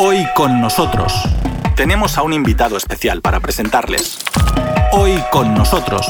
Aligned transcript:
Hoy 0.00 0.18
con 0.36 0.60
nosotros 0.60 1.12
tenemos 1.74 2.18
a 2.18 2.22
un 2.22 2.32
invitado 2.32 2.76
especial 2.76 3.20
para 3.20 3.40
presentarles. 3.40 4.20
Hoy 4.92 5.10
con 5.32 5.54
nosotros. 5.54 6.06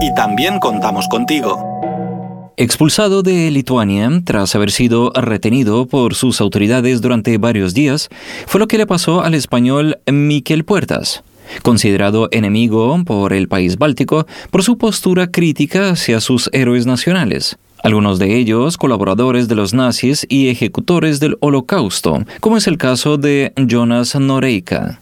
Y 0.00 0.12
también 0.16 0.58
contamos 0.58 1.06
contigo. 1.06 2.50
Expulsado 2.56 3.22
de 3.22 3.52
Lituania 3.52 4.10
tras 4.24 4.56
haber 4.56 4.72
sido 4.72 5.12
retenido 5.14 5.86
por 5.86 6.16
sus 6.16 6.40
autoridades 6.40 7.00
durante 7.00 7.38
varios 7.38 7.72
días, 7.72 8.08
fue 8.48 8.58
lo 8.58 8.66
que 8.66 8.78
le 8.78 8.86
pasó 8.88 9.22
al 9.22 9.34
español 9.34 10.00
Miquel 10.10 10.64
Puertas 10.64 11.22
considerado 11.62 12.28
enemigo 12.32 13.00
por 13.04 13.32
el 13.32 13.48
país 13.48 13.76
báltico 13.76 14.26
por 14.50 14.62
su 14.62 14.76
postura 14.76 15.30
crítica 15.30 15.90
hacia 15.90 16.20
sus 16.20 16.48
héroes 16.52 16.86
nacionales, 16.86 17.58
algunos 17.84 18.18
de 18.18 18.36
ellos 18.36 18.78
colaboradores 18.78 19.46
de 19.46 19.54
los 19.54 19.74
nazis 19.74 20.26
y 20.28 20.48
ejecutores 20.48 21.20
del 21.20 21.36
holocausto, 21.40 22.24
como 22.40 22.56
es 22.56 22.66
el 22.66 22.78
caso 22.78 23.18
de 23.18 23.52
Jonas 23.56 24.16
Noreika. 24.16 25.00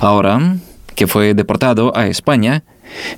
Ahora, 0.00 0.56
que 0.96 1.06
fue 1.06 1.32
deportado 1.32 1.96
a 1.96 2.08
España, 2.08 2.64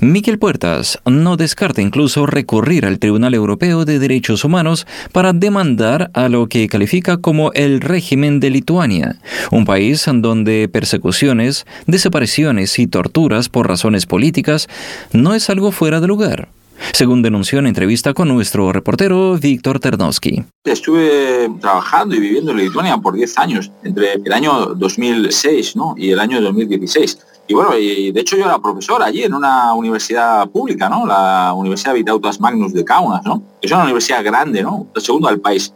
Miquel 0.00 0.38
Puertas 0.38 0.98
no 1.06 1.38
descarta 1.38 1.80
incluso 1.80 2.26
recurrir 2.26 2.84
al 2.84 2.98
Tribunal 2.98 3.32
Europeo 3.32 3.86
de 3.86 3.98
Derechos 3.98 4.44
Humanos 4.44 4.86
para 5.12 5.32
demandar 5.32 6.10
a 6.12 6.28
lo 6.28 6.46
que 6.46 6.68
califica 6.68 7.16
como 7.16 7.52
el 7.54 7.80
régimen 7.80 8.38
de 8.38 8.50
Lituania, 8.50 9.16
un 9.50 9.64
país 9.64 10.04
donde 10.06 10.68
persecuciones, 10.68 11.64
desapariciones 11.86 12.78
y 12.78 12.86
torturas 12.86 13.48
por 13.48 13.66
razones 13.66 14.04
políticas 14.04 14.68
no 15.12 15.34
es 15.34 15.48
algo 15.48 15.72
fuera 15.72 16.00
de 16.00 16.06
lugar 16.06 16.48
según 16.92 17.22
denunció 17.22 17.58
en 17.58 17.66
entrevista 17.66 18.14
con 18.14 18.28
nuestro 18.28 18.72
reportero 18.72 19.38
Víctor 19.38 19.80
Ternowski. 19.80 20.44
Estuve 20.64 21.50
trabajando 21.60 22.14
y 22.14 22.20
viviendo 22.20 22.52
en 22.52 22.58
Lituania 22.58 22.96
por 22.98 23.14
10 23.14 23.38
años, 23.38 23.70
entre 23.82 24.14
el 24.14 24.32
año 24.32 24.74
2006 24.74 25.74
y 25.96 26.10
el 26.10 26.20
año 26.20 26.40
2016. 26.40 27.18
Y 27.46 27.54
bueno, 27.54 27.76
y 27.76 28.10
de 28.10 28.20
hecho 28.20 28.36
yo 28.36 28.46
era 28.46 28.58
profesor 28.58 29.02
allí 29.02 29.22
en 29.22 29.34
una 29.34 29.74
universidad 29.74 30.48
pública, 30.48 30.88
¿no? 30.88 31.06
La 31.06 31.52
Universidad 31.52 31.94
Vitautas 31.94 32.40
Magnus 32.40 32.72
de 32.72 32.84
Kaunas, 32.84 33.22
¿no? 33.24 33.42
Es 33.60 33.70
una 33.70 33.84
universidad 33.84 34.24
grande, 34.24 34.62
¿no? 34.62 34.86
La 34.94 35.00
segunda 35.00 35.30
del 35.30 35.40
país. 35.40 35.72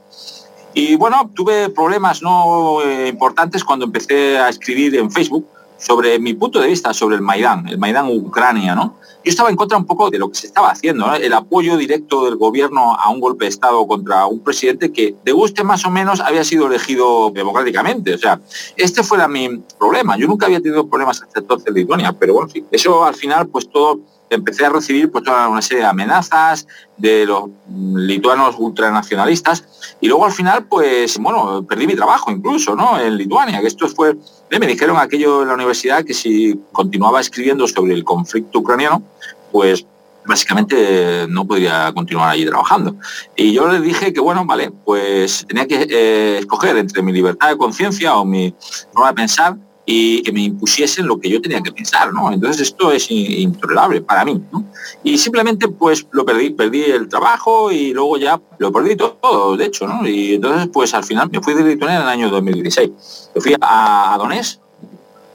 Y 0.72 0.96
bueno, 0.96 1.30
tuve 1.34 1.68
problemas 1.70 2.22
no 2.22 2.78
importantes 3.06 3.64
cuando 3.64 3.84
empecé 3.84 4.38
a 4.38 4.48
escribir 4.48 4.96
en 4.96 5.10
Facebook 5.10 5.46
sobre 5.78 6.18
mi 6.18 6.34
punto 6.34 6.60
de 6.60 6.68
vista 6.68 6.92
sobre 6.92 7.16
el 7.16 7.22
Maidán, 7.22 7.68
el 7.68 7.78
Maidán 7.78 8.08
Ucrania, 8.08 8.74
¿no? 8.74 8.96
Yo 9.24 9.30
estaba 9.30 9.50
en 9.50 9.56
contra 9.56 9.76
un 9.76 9.84
poco 9.84 10.10
de 10.10 10.18
lo 10.18 10.28
que 10.28 10.36
se 10.36 10.46
estaba 10.46 10.70
haciendo, 10.70 11.12
el 11.14 11.32
apoyo 11.32 11.76
directo 11.76 12.24
del 12.24 12.36
gobierno 12.36 12.94
a 12.94 13.10
un 13.10 13.20
golpe 13.20 13.44
de 13.44 13.50
Estado 13.50 13.86
contra 13.86 14.26
un 14.26 14.40
presidente 14.40 14.92
que, 14.92 15.16
de 15.24 15.32
guste 15.32 15.64
más 15.64 15.84
o 15.84 15.90
menos, 15.90 16.20
había 16.20 16.44
sido 16.44 16.66
elegido 16.66 17.30
democráticamente. 17.30 18.14
O 18.14 18.18
sea, 18.18 18.40
este 18.76 19.02
fue 19.02 19.26
mi 19.28 19.62
problema. 19.78 20.16
Yo 20.16 20.26
nunca 20.26 20.46
había 20.46 20.60
tenido 20.60 20.88
problemas 20.88 21.22
hasta 21.22 21.40
entonces 21.40 21.68
en 21.68 21.74
Lituania, 21.74 22.12
pero 22.12 22.34
bueno, 22.34 22.50
eso 22.70 23.04
al 23.04 23.14
final, 23.14 23.48
pues 23.48 23.68
todo 23.68 24.00
empecé 24.30 24.66
a 24.66 24.70
recibir 24.70 25.10
pues, 25.10 25.24
toda 25.24 25.48
una 25.48 25.62
serie 25.62 25.82
de 25.82 25.88
amenazas 25.88 26.66
de 26.96 27.26
los 27.26 27.44
lituanos 27.70 28.56
ultranacionalistas 28.58 29.64
y 30.00 30.08
luego 30.08 30.26
al 30.26 30.32
final, 30.32 30.64
pues, 30.64 31.18
bueno, 31.18 31.64
perdí 31.66 31.86
mi 31.86 31.94
trabajo 31.94 32.30
incluso, 32.30 32.74
¿no? 32.74 32.98
En 33.00 33.16
Lituania, 33.16 33.60
que 33.60 33.66
esto 33.66 33.88
fue, 33.88 34.16
me 34.50 34.66
dijeron 34.66 34.96
aquello 34.96 35.42
en 35.42 35.48
la 35.48 35.54
universidad 35.54 36.04
que 36.04 36.14
si 36.14 36.60
continuaba 36.72 37.20
escribiendo 37.20 37.66
sobre 37.66 37.94
el 37.94 38.04
conflicto 38.04 38.60
ucraniano, 38.60 39.02
pues 39.50 39.84
básicamente 40.28 41.26
no 41.28 41.46
podía 41.46 41.90
continuar 41.94 42.30
allí 42.30 42.44
trabajando. 42.44 42.94
Y 43.34 43.52
yo 43.52 43.66
les 43.68 43.82
dije 43.82 44.12
que, 44.12 44.20
bueno, 44.20 44.44
vale, 44.44 44.70
pues 44.84 45.46
tenía 45.48 45.66
que 45.66 45.86
eh, 45.90 46.38
escoger 46.38 46.76
entre 46.76 47.02
mi 47.02 47.12
libertad 47.12 47.48
de 47.48 47.56
conciencia 47.56 48.16
o 48.16 48.24
mi 48.24 48.54
forma 48.92 49.08
de 49.08 49.14
pensar 49.14 49.56
y 49.90 50.22
que 50.22 50.32
me 50.32 50.42
impusiesen 50.42 51.06
lo 51.06 51.18
que 51.18 51.30
yo 51.30 51.40
tenía 51.40 51.62
que 51.62 51.72
pensar, 51.72 52.12
¿no? 52.12 52.30
Entonces 52.30 52.60
esto 52.60 52.92
es 52.92 53.10
intolerable 53.10 54.02
para 54.02 54.22
mí, 54.22 54.38
¿no? 54.52 54.62
Y 55.02 55.16
simplemente 55.16 55.66
pues 55.66 56.06
lo 56.10 56.26
perdí, 56.26 56.50
perdí 56.50 56.82
el 56.82 57.08
trabajo 57.08 57.72
y 57.72 57.94
luego 57.94 58.18
ya 58.18 58.38
lo 58.58 58.70
perdí 58.70 58.96
todo, 58.96 59.56
de 59.56 59.64
hecho, 59.64 59.86
¿no? 59.86 60.06
Y 60.06 60.34
entonces 60.34 60.68
pues 60.70 60.92
al 60.92 61.04
final 61.04 61.30
me 61.30 61.40
fui 61.40 61.54
de 61.54 61.64
Lituania 61.64 61.96
en 61.96 62.02
el 62.02 62.08
año 62.08 62.28
2016. 62.28 63.30
Me 63.34 63.40
fui 63.40 63.54
a, 63.58 64.14
Donés 64.18 64.60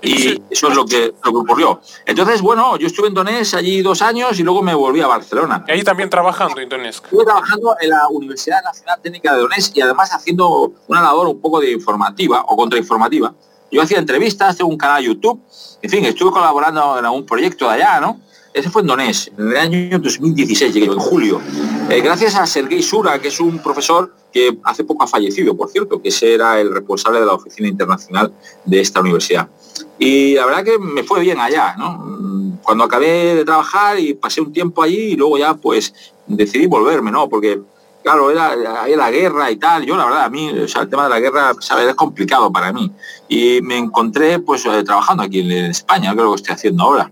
y 0.04 0.40
eso 0.52 0.68
es 0.68 0.76
lo 0.76 0.86
que, 0.86 1.16
lo 1.24 1.32
que 1.32 1.38
ocurrió. 1.38 1.82
Entonces, 2.06 2.40
bueno, 2.44 2.78
yo 2.78 2.86
estuve 2.86 3.08
en 3.08 3.16
Donés 3.16 3.56
allí 3.56 3.82
dos 3.82 4.04
años 4.04 4.40
y 4.40 4.44
luego 4.44 4.62
me 4.62 4.76
volví 4.76 5.02
a 5.02 5.08
Barcelona. 5.08 5.66
¿Y 5.68 5.72
ahí 5.72 5.82
también 5.82 6.12
trabajando 6.12 6.62
en 6.62 6.70
Donetsk? 6.70 7.06
Estuve 7.06 7.26
trabajando 7.26 7.76
en 7.82 7.90
la 7.90 8.08
Universidad 8.08 8.62
Nacional 8.62 9.00
Técnica 9.02 9.34
de 9.34 9.42
Donetsk 9.42 9.76
y 9.78 9.82
además 9.82 10.14
haciendo 10.14 10.74
una 10.88 11.02
labor 11.02 11.28
un 11.28 11.42
poco 11.42 11.60
de 11.60 11.72
informativa 11.72 12.46
o 12.48 12.56
contrainformativa 12.56 13.34
yo 13.74 13.82
hacía 13.82 13.98
entrevistas, 13.98 14.56
tengo 14.56 14.70
un 14.70 14.78
canal 14.78 15.04
YouTube, 15.04 15.42
en 15.82 15.90
fin, 15.90 16.06
estuve 16.06 16.32
colaborando 16.32 17.00
en 17.00 17.06
algún 17.06 17.26
proyecto 17.26 17.66
de 17.66 17.74
allá, 17.74 18.00
¿no? 18.00 18.20
Ese 18.54 18.70
fue 18.70 18.84
en 18.84 18.88
Donés, 18.88 19.32
en 19.36 19.50
el 19.50 19.58
año 19.58 19.98
2016, 19.98 20.72
llegué 20.72 20.86
en 20.86 21.00
julio. 21.00 21.42
Eh, 21.90 22.02
gracias 22.02 22.36
a 22.36 22.46
Sergei 22.46 22.84
Sura, 22.84 23.20
que 23.20 23.30
es 23.30 23.40
un 23.40 23.58
profesor 23.58 24.14
que 24.32 24.60
hace 24.64 24.84
poco 24.84 25.04
ha 25.04 25.08
fallecido, 25.08 25.58
por 25.58 25.72
cierto, 25.72 26.00
que 26.00 26.10
ese 26.10 26.36
era 26.36 26.62
el 26.62 26.72
responsable 26.72 27.20
de 27.20 27.26
la 27.26 27.34
oficina 27.34 27.68
internacional 27.68 28.32
de 28.64 28.80
esta 28.80 29.02
universidad. 29.02 29.50
Y 29.98 30.36
la 30.36 30.46
verdad 30.46 30.64
que 30.64 30.78
me 30.78 31.04
fue 31.04 31.22
bien 31.22 31.40
allá, 31.40 31.76
¿no? 31.76 32.60
Cuando 32.62 32.84
acabé 32.84 33.36
de 33.36 33.44
trabajar 33.44 34.00
y 34.00 34.14
pasé 34.14 34.40
un 34.40 34.54
tiempo 34.54 34.84
allí 34.84 35.14
y 35.14 35.16
luego 35.16 35.40
ya 35.40 35.56
pues 35.56 35.94
decidí 36.28 36.68
volverme, 36.68 37.10
¿no? 37.10 37.28
Porque 37.28 37.60
claro, 38.04 38.30
era, 38.30 38.56
la 38.56 39.12
guerra 39.12 39.50
y 39.50 39.56
tal. 39.56 39.86
Yo, 39.86 39.98
la 39.98 40.06
verdad, 40.06 40.26
a 40.26 40.30
mí, 40.30 40.52
o 40.52 40.68
sea, 40.68 40.84
el 40.84 40.90
tema 40.90 41.06
de 41.06 41.10
la 41.10 41.20
guerra, 41.20 41.54
¿sabes? 41.60 41.88
es 41.88 41.96
complicado 41.96 42.52
para 42.52 42.72
mí. 42.72 42.92
Y 43.28 43.62
me 43.62 43.78
encontré, 43.78 44.40
pues, 44.40 44.66
eh, 44.66 44.84
trabajando 44.84 45.24
aquí 45.24 45.40
en, 45.40 45.72
España, 45.72 46.14
creo 46.14 46.32
que 46.32 46.36
estoy 46.36 46.54
haciendo 46.54 46.84
ahora. 46.84 47.12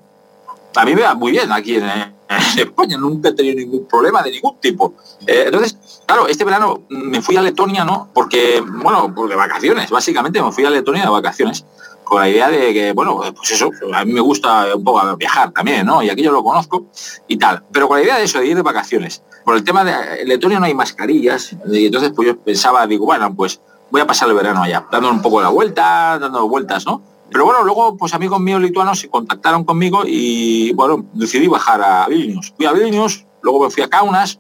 A 0.76 0.86
mí 0.86 0.94
me 0.94 1.02
va 1.02 1.16
muy 1.16 1.32
bien 1.32 1.52
aquí 1.52 1.76
en, 1.76 2.11
España, 2.60 2.98
nunca 2.98 3.30
he 3.30 3.34
tenido 3.34 3.56
ningún 3.56 3.86
problema 3.88 4.22
de 4.22 4.32
ningún 4.32 4.60
tipo. 4.60 4.96
Eh, 5.26 5.44
entonces, 5.46 5.78
claro, 6.06 6.28
este 6.28 6.44
verano 6.44 6.84
me 6.90 7.22
fui 7.22 7.36
a 7.38 7.42
Letonia, 7.42 7.84
¿no? 7.84 8.10
Porque, 8.14 8.62
bueno, 8.62 9.14
por 9.14 9.30
de 9.30 9.36
vacaciones, 9.36 9.90
básicamente 9.90 10.42
me 10.42 10.52
fui 10.52 10.66
a 10.66 10.70
Letonia 10.70 11.04
de 11.04 11.10
vacaciones 11.10 11.66
con 12.04 12.20
la 12.20 12.28
idea 12.28 12.50
de 12.50 12.74
que, 12.74 12.92
bueno, 12.92 13.22
pues 13.36 13.52
eso, 13.52 13.72
a 13.94 14.04
mí 14.04 14.12
me 14.12 14.20
gusta 14.20 14.76
un 14.76 14.84
poco 14.84 15.16
viajar 15.16 15.52
también, 15.52 15.86
¿no? 15.86 16.04
Y 16.04 16.10
aquí 16.10 16.22
yo 16.22 16.32
lo 16.32 16.44
conozco 16.44 16.88
y 17.28 17.38
tal. 17.38 17.64
Pero 17.72 17.88
con 17.88 17.98
la 17.98 18.04
idea 18.04 18.18
de 18.18 18.26
eso, 18.26 18.40
de 18.40 18.48
ir 18.48 18.56
de 18.56 18.62
vacaciones. 18.62 19.24
Por 19.46 19.56
el 19.56 19.64
tema 19.64 19.84
de 19.84 20.26
Letonia 20.26 20.60
no 20.60 20.66
hay 20.66 20.74
mascarillas, 20.74 21.56
y 21.72 21.86
entonces 21.86 22.12
pues 22.16 22.28
yo 22.28 22.38
pensaba, 22.38 22.86
digo, 22.86 23.06
bueno, 23.06 23.34
pues 23.34 23.62
voy 23.90 24.02
a 24.02 24.08
pasar 24.08 24.30
el 24.30 24.36
verano 24.36 24.64
allá, 24.64 24.86
dando 24.92 25.10
un 25.10 25.22
poco 25.22 25.42
la 25.42 25.50
vuelta, 25.50 26.20
dando 26.20 26.48
vueltas, 26.48 26.86
¿no? 26.86 27.02
Pero 27.32 27.46
bueno, 27.46 27.64
luego 27.64 27.96
pues 27.96 28.14
amigos 28.14 28.40
míos 28.42 28.62
lituanos 28.62 29.00
se 29.00 29.10
contactaron 29.10 29.64
conmigo 29.64 30.04
y 30.06 30.74
bueno, 30.74 31.06
decidí 31.14 31.48
bajar 31.48 31.82
a 31.82 32.08
Vilnius. 32.08 32.54
Fui 32.58 32.66
a 32.66 32.74
Vilnius, 32.74 33.26
luego 33.42 33.64
me 33.64 33.70
fui 33.70 33.84
a 33.84 33.90
Kaunas 33.90 34.40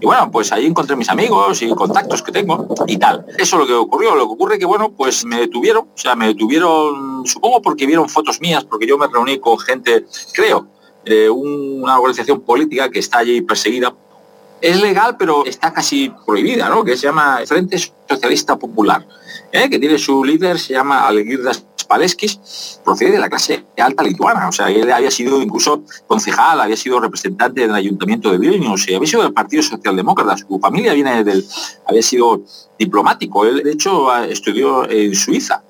y 0.00 0.04
bueno, 0.04 0.30
pues 0.30 0.52
ahí 0.52 0.66
encontré 0.66 0.94
mis 0.94 1.08
amigos 1.08 1.62
y 1.62 1.70
contactos 1.70 2.22
que 2.22 2.30
tengo 2.30 2.68
y 2.86 2.98
tal. 2.98 3.24
Eso 3.38 3.56
es 3.56 3.60
lo 3.60 3.66
que 3.66 3.72
ocurrió. 3.72 4.14
Lo 4.14 4.26
que 4.26 4.32
ocurre 4.34 4.58
que 4.58 4.66
bueno, 4.66 4.92
pues 4.92 5.24
me 5.24 5.40
detuvieron, 5.40 5.88
o 5.94 5.98
sea, 5.98 6.14
me 6.14 6.26
detuvieron, 6.26 7.26
supongo 7.26 7.62
porque 7.62 7.86
vieron 7.86 8.08
fotos 8.10 8.40
mías, 8.42 8.64
porque 8.64 8.86
yo 8.86 8.98
me 8.98 9.06
reuní 9.06 9.38
con 9.38 9.58
gente, 9.58 10.04
creo, 10.34 10.66
de 11.06 11.30
una 11.30 11.98
organización 11.98 12.42
política 12.42 12.90
que 12.90 12.98
está 12.98 13.18
allí 13.18 13.40
perseguida. 13.40 13.94
Es 14.60 14.80
legal, 14.82 15.16
pero 15.16 15.46
está 15.46 15.72
casi 15.72 16.12
prohibida, 16.26 16.68
¿no? 16.68 16.84
Que 16.84 16.96
se 16.96 17.06
llama 17.06 17.40
Frente 17.46 17.78
Socialista 18.08 18.58
Popular, 18.58 19.06
¿eh? 19.52 19.70
que 19.70 19.78
tiene 19.78 19.98
su 19.98 20.24
líder, 20.24 20.58
se 20.58 20.74
llama 20.74 21.06
Algirdas 21.06 21.64
Paleskis 21.88 22.80
procede 22.84 23.12
de 23.12 23.18
la 23.18 23.28
clase 23.28 23.64
alta 23.78 24.02
lituana, 24.02 24.48
o 24.48 24.52
sea, 24.52 24.68
él 24.70 24.90
había 24.92 25.10
sido 25.10 25.40
incluso 25.40 25.82
concejal, 26.06 26.60
había 26.60 26.76
sido 26.76 27.00
representante 27.00 27.62
del 27.62 27.74
ayuntamiento 27.74 28.30
de 28.30 28.38
Vilnius, 28.38 28.88
y 28.88 28.94
había 28.94 29.08
sido 29.08 29.22
del 29.22 29.32
Partido 29.32 29.62
Socialdemócrata, 29.62 30.36
su 30.36 30.58
familia 30.60 30.92
viene 30.92 31.24
del, 31.24 31.44
había 31.86 32.02
sido 32.02 32.42
diplomático, 32.78 33.46
él 33.46 33.62
de 33.64 33.72
hecho 33.72 34.14
estudió 34.24 34.88
en 34.88 35.14
Suiza, 35.14 35.62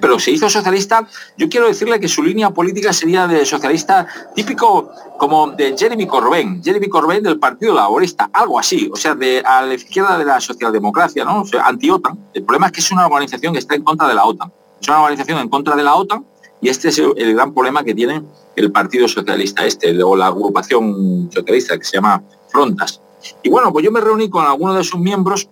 pero 0.00 0.18
se 0.18 0.32
hizo 0.32 0.50
socialista, 0.50 1.06
yo 1.38 1.48
quiero 1.48 1.68
decirle 1.68 2.00
que 2.00 2.08
su 2.08 2.20
línea 2.20 2.50
política 2.50 2.92
sería 2.92 3.28
de 3.28 3.46
socialista 3.46 4.08
típico 4.34 4.90
como 5.18 5.52
de 5.52 5.76
Jeremy 5.78 6.08
Corbyn, 6.08 6.64
Jeremy 6.64 6.88
Corbyn 6.88 7.22
del 7.22 7.38
Partido 7.38 7.74
Laborista, 7.74 8.28
algo 8.32 8.58
así, 8.58 8.90
o 8.92 8.96
sea, 8.96 9.14
de 9.14 9.40
a 9.46 9.62
la 9.62 9.74
izquierda 9.74 10.18
de 10.18 10.24
la 10.24 10.40
socialdemocracia, 10.40 11.24
¿no? 11.24 11.44
anti-OTAN. 11.62 12.30
El 12.34 12.42
problema 12.42 12.66
es 12.66 12.72
que 12.72 12.80
es 12.80 12.90
una 12.90 13.06
organización 13.06 13.52
que 13.52 13.60
está 13.60 13.76
en 13.76 13.84
contra 13.84 14.08
de 14.08 14.14
la 14.14 14.24
OTAN 14.24 14.52
una 14.88 15.02
organización 15.02 15.38
en 15.38 15.48
contra 15.48 15.76
de 15.76 15.82
la 15.82 15.94
OTAN 15.94 16.24
y 16.60 16.68
este 16.68 16.88
es 16.88 16.98
el 16.98 17.34
gran 17.34 17.52
problema 17.52 17.84
que 17.84 17.94
tiene 17.94 18.22
el 18.56 18.72
Partido 18.72 19.06
Socialista 19.06 19.66
este, 19.66 20.02
o 20.02 20.16
la 20.16 20.28
agrupación 20.28 21.30
socialista 21.32 21.76
que 21.76 21.84
se 21.84 21.96
llama 21.96 22.22
Frontas. 22.48 23.00
Y 23.42 23.50
bueno, 23.50 23.72
pues 23.72 23.84
yo 23.84 23.92
me 23.92 24.00
reuní 24.00 24.30
con 24.30 24.46
algunos 24.46 24.76
de 24.76 24.84
sus 24.84 24.98
miembros 24.98 25.48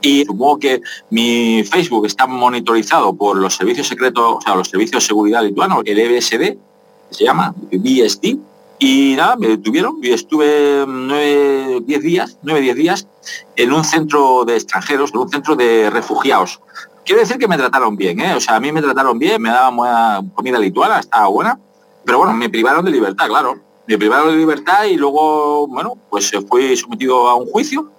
y 0.00 0.24
supongo 0.24 0.58
que 0.58 0.80
mi 1.10 1.62
Facebook 1.64 2.06
está 2.06 2.26
monitorizado 2.26 3.12
por 3.12 3.36
los 3.36 3.54
servicios 3.54 3.88
secretos, 3.88 4.36
o 4.38 4.40
sea, 4.40 4.54
los 4.54 4.68
servicios 4.68 5.02
de 5.02 5.06
seguridad 5.06 5.42
lituanos, 5.42 5.82
el 5.84 5.98
EBSD, 5.98 6.56
se 7.10 7.24
llama, 7.24 7.54
BSD, 7.70 8.36
y 8.78 9.14
nada, 9.16 9.36
me 9.36 9.48
detuvieron 9.48 9.98
y 10.02 10.10
estuve 10.10 10.84
nueve, 10.88 11.82
diez 11.86 12.02
días, 12.02 12.38
nueve, 12.42 12.62
diez 12.62 12.74
días 12.74 13.06
en 13.54 13.72
un 13.72 13.84
centro 13.84 14.44
de 14.44 14.56
extranjeros, 14.56 15.12
en 15.12 15.18
un 15.20 15.28
centro 15.28 15.54
de 15.54 15.88
refugiados 15.88 16.58
quiero 17.04 17.20
decir 17.20 17.38
que 17.38 17.48
me 17.48 17.56
trataron 17.56 17.96
bien, 17.96 18.20
¿eh? 18.20 18.34
O 18.34 18.40
sea, 18.40 18.56
a 18.56 18.60
mí 18.60 18.72
me 18.72 18.82
trataron 18.82 19.18
bien, 19.18 19.40
me 19.40 19.50
daban 19.50 20.28
comida 20.30 20.58
lituana, 20.58 21.00
estaba 21.00 21.28
buena, 21.28 21.58
pero 22.04 22.18
bueno, 22.18 22.32
me 22.34 22.48
privaron 22.48 22.84
de 22.84 22.90
libertad, 22.90 23.26
claro. 23.28 23.58
Me 23.86 23.98
privaron 23.98 24.28
de 24.28 24.36
libertad 24.36 24.84
y 24.84 24.96
luego, 24.96 25.66
bueno, 25.66 25.94
pues 26.08 26.32
fui 26.48 26.76
sometido 26.76 27.28
a 27.28 27.34
un 27.34 27.46
juicio 27.46 27.90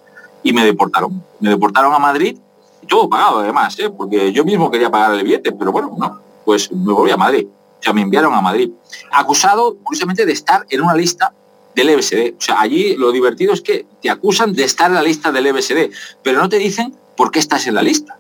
y 0.42 0.54
me 0.54 0.64
deportaron. 0.66 1.24
Me 1.40 1.50
deportaron 1.50 1.94
a 1.94 2.00
Madrid 2.00 2.38
y 2.82 2.88
todo 2.88 3.10
pagado 3.10 3.40
además, 3.40 3.78
¿eh? 3.80 3.90
porque 3.90 4.32
yo 4.32 4.44
mismo 4.46 4.72
quería 4.72 4.90
pagar 4.90 5.14
el 5.14 5.24
billete, 5.24 5.52
pero 5.52 5.72
bueno, 5.72 5.94
no, 5.98 6.20
pues 6.46 6.72
me 6.72 6.94
volví 6.94 7.12
a 7.12 7.18
Madrid. 7.18 7.48
O 7.80 7.84
sea, 7.84 7.94
me 7.94 8.02
enviaron 8.02 8.34
a 8.34 8.42
Madrid. 8.42 8.72
Acusado, 9.12 9.76
curiosamente, 9.84 10.26
de 10.26 10.32
estar 10.32 10.66
en 10.70 10.82
una 10.82 10.96
lista 10.96 11.34
del 11.76 11.90
EBSD. 11.90 12.36
O 12.38 12.42
sea, 12.42 12.62
allí 12.62 12.96
lo 12.96 13.12
divertido 13.12 13.54
es 13.54 13.62
que 13.62 13.86
te 14.02 14.10
acusan 14.10 14.54
de 14.54 14.64
estar 14.64 14.90
en 14.90 14.96
la 14.96 15.02
lista 15.02 15.32
del 15.32 15.48
EBSD, 15.48 15.92
pero 16.22 16.40
no 16.40 16.48
te 16.48 16.60
dicen 16.60 16.96
por 17.18 17.32
qué 17.32 17.40
estás 17.40 17.68
en 17.68 17.76
la 17.76 17.82
lista. 17.82 18.18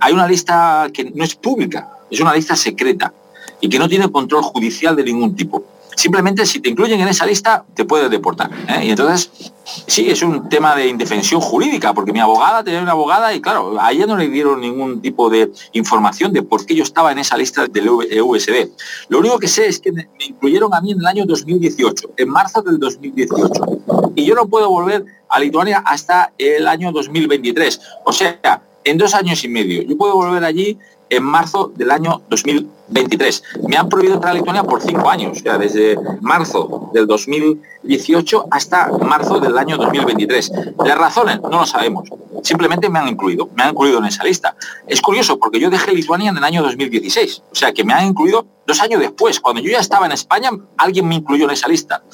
Hay 0.00 0.12
una 0.12 0.26
lista 0.26 0.88
que 0.92 1.04
no 1.04 1.24
es 1.24 1.34
pública, 1.34 1.90
es 2.10 2.20
una 2.20 2.34
lista 2.34 2.56
secreta 2.56 3.12
y 3.60 3.68
que 3.68 3.78
no 3.78 3.88
tiene 3.88 4.10
control 4.10 4.42
judicial 4.42 4.96
de 4.96 5.04
ningún 5.04 5.36
tipo. 5.36 5.64
Simplemente 5.96 6.46
si 6.46 6.60
te 6.60 6.70
incluyen 6.70 6.98
en 7.00 7.08
esa 7.08 7.26
lista 7.26 7.64
te 7.74 7.84
puedes 7.84 8.10
deportar. 8.10 8.50
¿eh? 8.68 8.86
Y 8.86 8.90
entonces, 8.90 9.52
sí, 9.86 10.08
es 10.08 10.22
un 10.22 10.48
tema 10.48 10.74
de 10.74 10.88
indefensión 10.88 11.42
jurídica, 11.42 11.92
porque 11.92 12.12
mi 12.12 12.20
abogada 12.20 12.64
tenía 12.64 12.80
una 12.80 12.92
abogada 12.92 13.34
y 13.34 13.42
claro, 13.42 13.78
a 13.78 13.92
ella 13.92 14.06
no 14.06 14.16
le 14.16 14.28
dieron 14.28 14.60
ningún 14.60 15.02
tipo 15.02 15.28
de 15.28 15.52
información 15.72 16.32
de 16.32 16.42
por 16.42 16.64
qué 16.64 16.74
yo 16.74 16.84
estaba 16.84 17.12
en 17.12 17.18
esa 17.18 17.36
lista 17.36 17.66
del 17.66 17.90
USB. 17.90 18.70
Lo 19.08 19.18
único 19.18 19.38
que 19.38 19.48
sé 19.48 19.66
es 19.66 19.78
que 19.78 19.92
me 19.92 20.08
incluyeron 20.26 20.72
a 20.72 20.80
mí 20.80 20.92
en 20.92 21.00
el 21.00 21.06
año 21.06 21.26
2018, 21.26 22.12
en 22.16 22.28
marzo 22.30 22.62
del 22.62 22.78
2018. 22.78 24.12
Y 24.14 24.24
yo 24.24 24.34
no 24.34 24.46
puedo 24.46 24.70
volver 24.70 25.04
a 25.28 25.38
Lituania 25.38 25.82
hasta 25.84 26.32
el 26.38 26.66
año 26.66 26.92
2023. 26.92 27.80
O 28.04 28.12
sea, 28.12 28.62
en 28.84 28.98
dos 28.98 29.14
años 29.14 29.44
y 29.44 29.48
medio. 29.48 29.82
Yo 29.82 29.96
puedo 29.96 30.14
volver 30.14 30.44
allí 30.44 30.78
en 31.10 31.24
marzo 31.24 31.72
del 31.74 31.90
año 31.90 32.22
2023. 32.30 33.42
Me 33.68 33.76
han 33.76 33.88
prohibido 33.88 34.14
entrar 34.14 34.32
a 34.32 34.36
Lituania 34.36 34.62
por 34.62 34.80
cinco 34.80 35.10
años, 35.10 35.38
o 35.38 35.42
sea, 35.42 35.58
desde 35.58 35.98
marzo 36.20 36.90
del 36.94 37.06
2018 37.06 38.46
hasta 38.50 38.88
marzo 38.98 39.40
del 39.40 39.58
año 39.58 39.76
2023. 39.76 40.52
Las 40.84 40.98
razones 40.98 41.40
no 41.42 41.50
lo 41.50 41.66
sabemos, 41.66 42.08
simplemente 42.42 42.88
me 42.88 43.00
han 43.00 43.08
incluido, 43.08 43.50
me 43.56 43.64
han 43.64 43.70
incluido 43.70 43.98
en 43.98 44.04
esa 44.04 44.22
lista. 44.24 44.54
Es 44.86 45.02
curioso 45.02 45.38
porque 45.38 45.58
yo 45.58 45.68
dejé 45.68 45.92
Lituania 45.92 46.30
en 46.30 46.36
el 46.36 46.44
año 46.44 46.62
2016, 46.62 47.42
o 47.50 47.54
sea, 47.54 47.72
que 47.72 47.82
me 47.82 47.92
han 47.92 48.06
incluido 48.06 48.46
dos 48.64 48.80
años 48.80 49.00
después. 49.00 49.40
Cuando 49.40 49.60
yo 49.60 49.70
ya 49.70 49.80
estaba 49.80 50.06
en 50.06 50.12
España, 50.12 50.50
alguien 50.76 51.08
me 51.08 51.16
incluyó 51.16 51.46
en 51.46 51.50
esa 51.50 51.66
lista. 51.66 52.04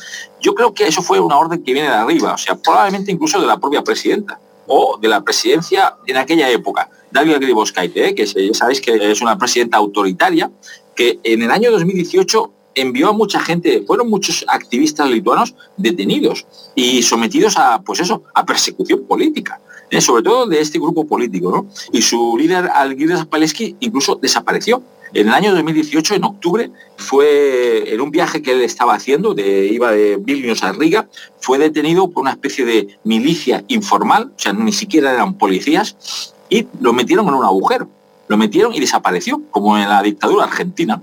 Yo 0.40 0.54
creo 0.54 0.72
que 0.72 0.86
eso 0.86 1.02
fue 1.02 1.20
una 1.20 1.38
orden 1.38 1.62
que 1.62 1.74
viene 1.74 1.88
de 1.90 1.94
arriba, 1.94 2.32
o 2.32 2.38
sea, 2.38 2.56
probablemente 2.56 3.12
incluso 3.12 3.38
de 3.40 3.46
la 3.46 3.58
propia 3.58 3.84
presidenta 3.84 4.40
o 4.66 4.98
de 5.00 5.08
la 5.08 5.22
presidencia 5.22 5.96
en 6.06 6.16
aquella 6.16 6.50
época. 6.50 6.90
David 7.10 7.36
Gribowskaite, 7.40 8.08
¿eh? 8.08 8.14
que 8.14 8.26
ya 8.26 8.54
sabéis 8.54 8.80
que 8.80 9.10
es 9.10 9.20
una 9.20 9.38
presidenta 9.38 9.78
autoritaria, 9.78 10.50
que 10.94 11.20
en 11.22 11.42
el 11.42 11.50
año 11.50 11.70
2018 11.70 12.52
envió 12.74 13.08
a 13.08 13.12
mucha 13.12 13.40
gente, 13.40 13.82
fueron 13.86 14.08
muchos 14.08 14.44
activistas 14.48 15.08
lituanos 15.08 15.54
detenidos 15.76 16.46
y 16.74 17.02
sometidos 17.02 17.56
a, 17.56 17.80
pues 17.82 18.00
eso, 18.00 18.22
a 18.34 18.44
persecución 18.44 19.06
política, 19.06 19.60
¿eh? 19.90 20.00
sobre 20.00 20.22
todo 20.22 20.46
de 20.46 20.60
este 20.60 20.78
grupo 20.78 21.06
político, 21.06 21.50
¿no? 21.50 21.66
Y 21.92 22.02
su 22.02 22.36
líder, 22.36 22.68
Algirdas 22.72 23.26
Paleski, 23.26 23.76
incluso 23.80 24.16
desapareció. 24.16 24.82
En 25.14 25.28
el 25.28 25.34
año 25.34 25.54
2018, 25.54 26.14
en 26.14 26.24
octubre, 26.24 26.70
fue 26.96 27.92
en 27.92 28.00
un 28.00 28.10
viaje 28.10 28.42
que 28.42 28.52
él 28.52 28.62
estaba 28.62 28.94
haciendo, 28.94 29.34
de, 29.34 29.66
iba 29.66 29.90
de 29.92 30.16
Vilnius 30.16 30.62
a 30.62 30.72
Riga, 30.72 31.08
fue 31.40 31.58
detenido 31.58 32.10
por 32.10 32.22
una 32.22 32.32
especie 32.32 32.64
de 32.64 32.98
milicia 33.04 33.64
informal, 33.68 34.32
o 34.36 34.38
sea, 34.38 34.52
ni 34.52 34.72
siquiera 34.72 35.12
eran 35.12 35.34
policías, 35.34 36.34
y 36.48 36.66
lo 36.80 36.92
metieron 36.92 37.28
en 37.28 37.34
un 37.34 37.44
agujero. 37.44 37.88
Lo 38.28 38.36
metieron 38.36 38.74
y 38.74 38.80
desapareció, 38.80 39.42
como 39.50 39.78
en 39.78 39.88
la 39.88 40.02
dictadura 40.02 40.44
argentina. 40.44 41.00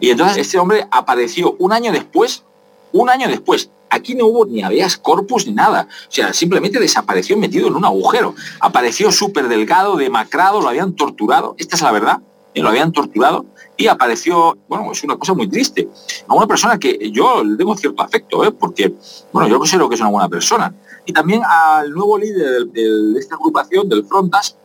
Y 0.00 0.10
entonces 0.10 0.38
este 0.38 0.58
hombre 0.58 0.86
apareció 0.90 1.54
un 1.58 1.72
año 1.72 1.92
después, 1.92 2.44
un 2.92 3.10
año 3.10 3.28
después. 3.28 3.68
Aquí 3.90 4.14
no 4.14 4.26
hubo 4.26 4.46
ni 4.46 4.62
habeas 4.62 4.96
corpus 4.96 5.46
ni 5.46 5.52
nada. 5.52 5.86
O 6.08 6.10
sea, 6.10 6.32
simplemente 6.32 6.80
desapareció 6.80 7.36
metido 7.36 7.68
en 7.68 7.76
un 7.76 7.84
agujero. 7.84 8.34
Apareció 8.58 9.12
súper 9.12 9.48
delgado, 9.48 9.96
demacrado, 9.96 10.62
lo 10.62 10.68
habían 10.68 10.94
torturado. 10.94 11.54
Esta 11.58 11.76
es 11.76 11.82
la 11.82 11.92
verdad. 11.92 12.22
¿Eh? 12.54 12.60
Lo 12.60 12.68
habían 12.68 12.92
torturado 12.92 13.46
y 13.76 13.86
apareció, 13.86 14.56
bueno, 14.68 14.92
es 14.92 15.02
una 15.04 15.16
cosa 15.16 15.34
muy 15.34 15.48
triste, 15.48 15.88
a 16.26 16.34
una 16.34 16.46
persona 16.46 16.78
que 16.78 17.10
yo 17.10 17.42
le 17.42 17.56
tengo 17.56 17.76
cierto 17.76 18.02
afecto, 18.02 18.44
¿eh? 18.44 18.52
porque, 18.52 18.92
bueno, 19.32 19.48
yo 19.48 19.58
considero 19.58 19.88
que 19.88 19.94
es 19.94 20.00
una 20.00 20.10
buena 20.10 20.28
persona. 20.28 20.74
Y 21.04 21.12
también 21.12 21.42
al 21.44 21.90
nuevo 21.90 22.16
líder 22.16 22.66
de 22.66 23.18
esta 23.18 23.34
agrupación, 23.34 23.88
del 23.88 24.04
Frontas, 24.04 24.56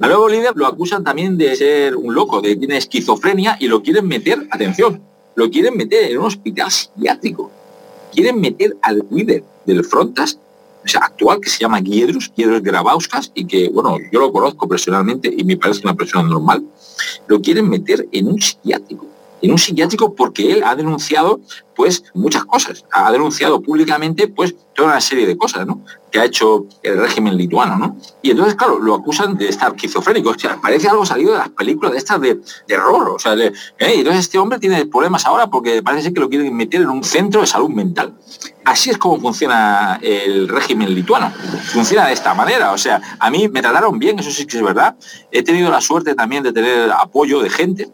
al 0.00 0.10
nuevo 0.10 0.28
líder 0.28 0.52
lo 0.56 0.66
acusan 0.66 1.02
también 1.02 1.38
de 1.38 1.56
ser 1.56 1.96
un 1.96 2.14
loco, 2.14 2.42
de 2.42 2.50
que 2.50 2.56
tiene 2.56 2.76
esquizofrenia 2.76 3.56
y 3.58 3.68
lo 3.68 3.82
quieren 3.82 4.06
meter, 4.06 4.46
atención, 4.50 5.00
lo 5.34 5.50
quieren 5.50 5.76
meter 5.76 6.10
en 6.10 6.18
un 6.18 6.26
hospital 6.26 6.70
psiquiátrico. 6.70 7.50
Quieren 8.12 8.40
meter 8.40 8.76
al 8.82 9.06
líder 9.10 9.42
del 9.64 9.84
Frontas, 9.84 10.38
o 10.84 10.88
sea, 10.88 11.00
actual, 11.00 11.40
que 11.40 11.48
se 11.48 11.60
llama 11.60 11.80
Giedrus, 11.80 12.30
Giedrus 12.36 12.62
Grabauskas, 12.62 13.32
y 13.34 13.46
que, 13.46 13.68
bueno, 13.70 13.96
yo 14.12 14.20
lo 14.20 14.32
conozco 14.32 14.68
personalmente 14.68 15.32
y 15.34 15.44
me 15.44 15.56
parece 15.56 15.80
una 15.82 15.94
persona 15.94 16.28
normal, 16.28 16.64
lo 17.26 17.40
quieren 17.40 17.68
meter 17.68 18.06
en 18.12 18.28
un 18.28 18.38
psiquiátrico 18.38 19.06
en 19.42 19.50
un 19.50 19.58
psiquiátrico 19.58 20.14
porque 20.14 20.52
él 20.52 20.64
ha 20.64 20.74
denunciado 20.74 21.40
pues 21.74 22.04
muchas 22.14 22.46
cosas, 22.46 22.86
ha 22.90 23.12
denunciado 23.12 23.60
públicamente 23.60 24.28
pues 24.28 24.54
toda 24.74 24.92
una 24.92 25.00
serie 25.00 25.26
de 25.26 25.36
cosas, 25.36 25.66
¿no? 25.66 25.82
Que 26.10 26.20
ha 26.20 26.24
hecho 26.24 26.66
el 26.82 26.98
régimen 26.98 27.36
lituano, 27.36 27.76
¿no? 27.76 27.98
Y 28.22 28.30
entonces, 28.30 28.54
claro, 28.54 28.78
lo 28.78 28.94
acusan 28.94 29.36
de 29.36 29.48
estar 29.48 29.74
esquizofrénico, 29.74 30.30
o 30.30 30.38
sea, 30.38 30.58
parece 30.58 30.88
algo 30.88 31.04
salido 31.04 31.32
de 31.32 31.38
las 31.38 31.50
películas 31.50 31.92
de 31.92 31.98
estas 31.98 32.20
de, 32.20 32.40
terror, 32.66 33.10
o 33.10 33.18
sea, 33.18 33.34
¿eh? 33.34 33.52
entonces 33.78 34.20
este 34.20 34.38
hombre 34.38 34.58
tiene 34.58 34.86
problemas 34.86 35.26
ahora 35.26 35.48
porque 35.48 35.82
parece 35.82 36.14
que 36.14 36.20
lo 36.20 36.30
quieren 36.30 36.54
meter 36.56 36.80
en 36.80 36.88
un 36.88 37.04
centro 37.04 37.42
de 37.42 37.46
salud 37.46 37.68
mental. 37.68 38.14
Así 38.64 38.90
es 38.90 38.98
como 38.98 39.20
funciona 39.20 40.00
el 40.02 40.48
régimen 40.48 40.92
lituano. 40.94 41.30
Funciona 41.72 42.06
de 42.06 42.14
esta 42.14 42.34
manera. 42.34 42.72
O 42.72 42.78
sea, 42.78 43.00
a 43.20 43.30
mí 43.30 43.48
me 43.48 43.62
trataron 43.62 43.96
bien, 43.96 44.18
eso 44.18 44.30
sí 44.32 44.44
que 44.44 44.56
es 44.56 44.62
verdad. 44.62 44.96
He 45.30 45.44
tenido 45.44 45.70
la 45.70 45.80
suerte 45.80 46.16
también 46.16 46.42
de 46.42 46.52
tener 46.52 46.90
apoyo 46.90 47.40
de 47.40 47.48
gente 47.48 47.88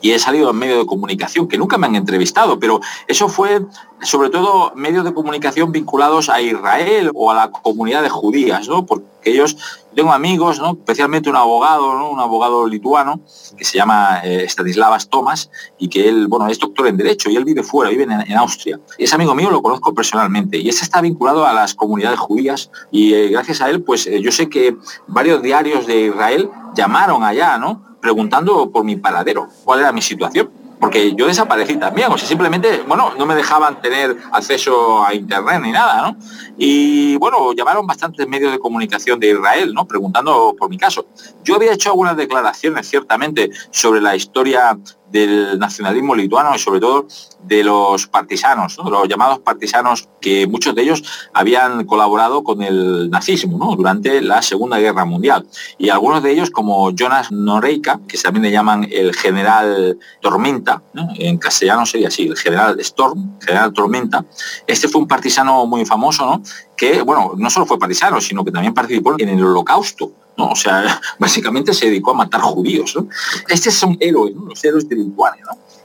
y 0.00 0.12
he 0.12 0.18
salido 0.18 0.50
en 0.50 0.56
medios 0.56 0.78
de 0.78 0.86
comunicación 0.86 1.48
que 1.48 1.58
nunca 1.58 1.78
me 1.78 1.86
han 1.86 1.96
entrevistado, 1.96 2.58
pero 2.58 2.80
eso 3.06 3.28
fue 3.28 3.62
sobre 4.02 4.30
todo 4.30 4.72
medios 4.74 5.04
de 5.04 5.14
comunicación 5.14 5.72
vinculados 5.72 6.28
a 6.28 6.40
Israel 6.40 7.10
o 7.14 7.30
a 7.30 7.34
la 7.34 7.50
comunidad 7.50 8.02
de 8.02 8.10
judías, 8.10 8.68
¿no? 8.68 8.84
Porque 8.84 9.06
ellos, 9.24 9.56
tengo 9.94 10.12
amigos, 10.12 10.58
¿no? 10.58 10.72
especialmente 10.72 11.30
un 11.30 11.36
abogado, 11.36 11.94
¿no? 11.94 12.10
un 12.10 12.20
abogado 12.20 12.66
lituano, 12.66 13.20
que 13.56 13.64
se 13.64 13.78
llama 13.78 14.20
eh, 14.24 14.46
Stanislavas 14.48 15.08
Thomas, 15.08 15.50
y 15.78 15.88
que 15.88 16.08
él, 16.08 16.26
bueno, 16.26 16.48
es 16.48 16.58
doctor 16.58 16.88
en 16.88 16.96
Derecho 16.96 17.30
y 17.30 17.36
él 17.36 17.44
vive 17.44 17.62
fuera, 17.62 17.90
vive 17.90 18.04
en, 18.04 18.36
Austria. 18.36 18.78
Y 18.98 19.04
ese 19.04 19.14
amigo 19.14 19.34
mío 19.34 19.50
lo 19.50 19.62
conozco 19.62 19.94
personalmente 19.94 20.58
y 20.58 20.68
ese 20.68 20.84
está 20.84 21.00
vinculado 21.00 21.46
a 21.46 21.52
las 21.52 21.74
comunidades 21.74 22.18
judías 22.18 22.70
y 22.90 23.14
eh, 23.14 23.28
gracias 23.28 23.60
a 23.60 23.70
él, 23.70 23.82
pues 23.82 24.06
eh, 24.06 24.20
yo 24.20 24.32
sé 24.32 24.48
que 24.48 24.76
varios 25.06 25.40
diarios 25.40 25.86
de 25.86 26.06
Israel 26.06 26.50
llamaron 26.74 27.22
allá, 27.22 27.56
¿no? 27.58 27.93
Preguntando 28.04 28.70
por 28.70 28.84
mi 28.84 28.96
paradero, 28.96 29.48
cuál 29.64 29.80
era 29.80 29.90
mi 29.90 30.02
situación. 30.02 30.50
Porque 30.78 31.14
yo 31.14 31.26
desaparecí 31.26 31.76
también, 31.78 32.12
o 32.12 32.18
sea, 32.18 32.28
simplemente, 32.28 32.82
bueno, 32.86 33.12
no 33.16 33.24
me 33.24 33.34
dejaban 33.34 33.80
tener 33.80 34.18
acceso 34.30 35.02
a 35.02 35.14
internet 35.14 35.62
ni 35.62 35.72
nada, 35.72 36.02
¿no? 36.02 36.18
Y 36.58 37.16
bueno, 37.16 37.54
llamaron 37.54 37.86
bastantes 37.86 38.28
medios 38.28 38.52
de 38.52 38.58
comunicación 38.58 39.18
de 39.18 39.30
Israel, 39.30 39.72
¿no? 39.72 39.86
Preguntando 39.86 40.54
por 40.58 40.68
mi 40.68 40.76
caso. 40.76 41.06
Yo 41.42 41.54
había 41.54 41.72
hecho 41.72 41.88
algunas 41.88 42.14
declaraciones, 42.18 42.86
ciertamente, 42.86 43.50
sobre 43.70 44.02
la 44.02 44.14
historia 44.14 44.78
del 45.14 45.60
nacionalismo 45.60 46.12
lituano 46.16 46.56
y 46.56 46.58
sobre 46.58 46.80
todo 46.80 47.06
de 47.44 47.62
los 47.62 48.08
partisanos, 48.08 48.76
los 48.78 49.08
llamados 49.08 49.38
partisanos 49.38 50.08
que 50.20 50.48
muchos 50.48 50.74
de 50.74 50.82
ellos 50.82 51.04
habían 51.32 51.84
colaborado 51.84 52.42
con 52.42 52.62
el 52.62 53.08
nazismo 53.10 53.76
durante 53.76 54.20
la 54.20 54.42
Segunda 54.42 54.78
Guerra 54.78 55.04
Mundial. 55.04 55.46
Y 55.78 55.90
algunos 55.90 56.20
de 56.20 56.32
ellos, 56.32 56.50
como 56.50 56.90
Jonas 56.90 57.30
Noreika, 57.30 58.00
que 58.08 58.18
también 58.18 58.42
le 58.42 58.50
llaman 58.50 58.88
el 58.90 59.14
general 59.14 59.98
Tormenta, 60.20 60.82
en 61.16 61.38
castellano 61.38 61.86
sería 61.86 62.08
así, 62.08 62.26
el 62.26 62.36
general 62.36 62.80
Storm, 62.80 63.38
general 63.40 63.72
Tormenta, 63.72 64.24
este 64.66 64.88
fue 64.88 65.00
un 65.00 65.06
partisano 65.06 65.64
muy 65.66 65.84
famoso, 65.84 66.26
¿no? 66.26 66.42
Que, 66.76 67.02
bueno, 67.02 67.32
no 67.36 67.50
solo 67.50 67.66
fue 67.66 67.78
partisano, 67.78 68.20
sino 68.20 68.44
que 68.44 68.50
también 68.50 68.74
participó 68.74 69.14
en 69.18 69.28
el 69.28 69.44
holocausto 69.44 70.12
¿no? 70.36 70.50
O 70.50 70.56
sea, 70.56 71.00
básicamente 71.18 71.72
se 71.74 71.86
dedicó 71.86 72.12
a 72.12 72.14
matar 72.14 72.40
judíos. 72.40 72.94
¿no? 72.96 73.08
Estos 73.48 73.74
son 73.74 73.96
héroes, 74.00 74.34
los 74.34 74.64
héroes 74.64 74.88
de. 74.88 74.96
¿no? 74.96 75.14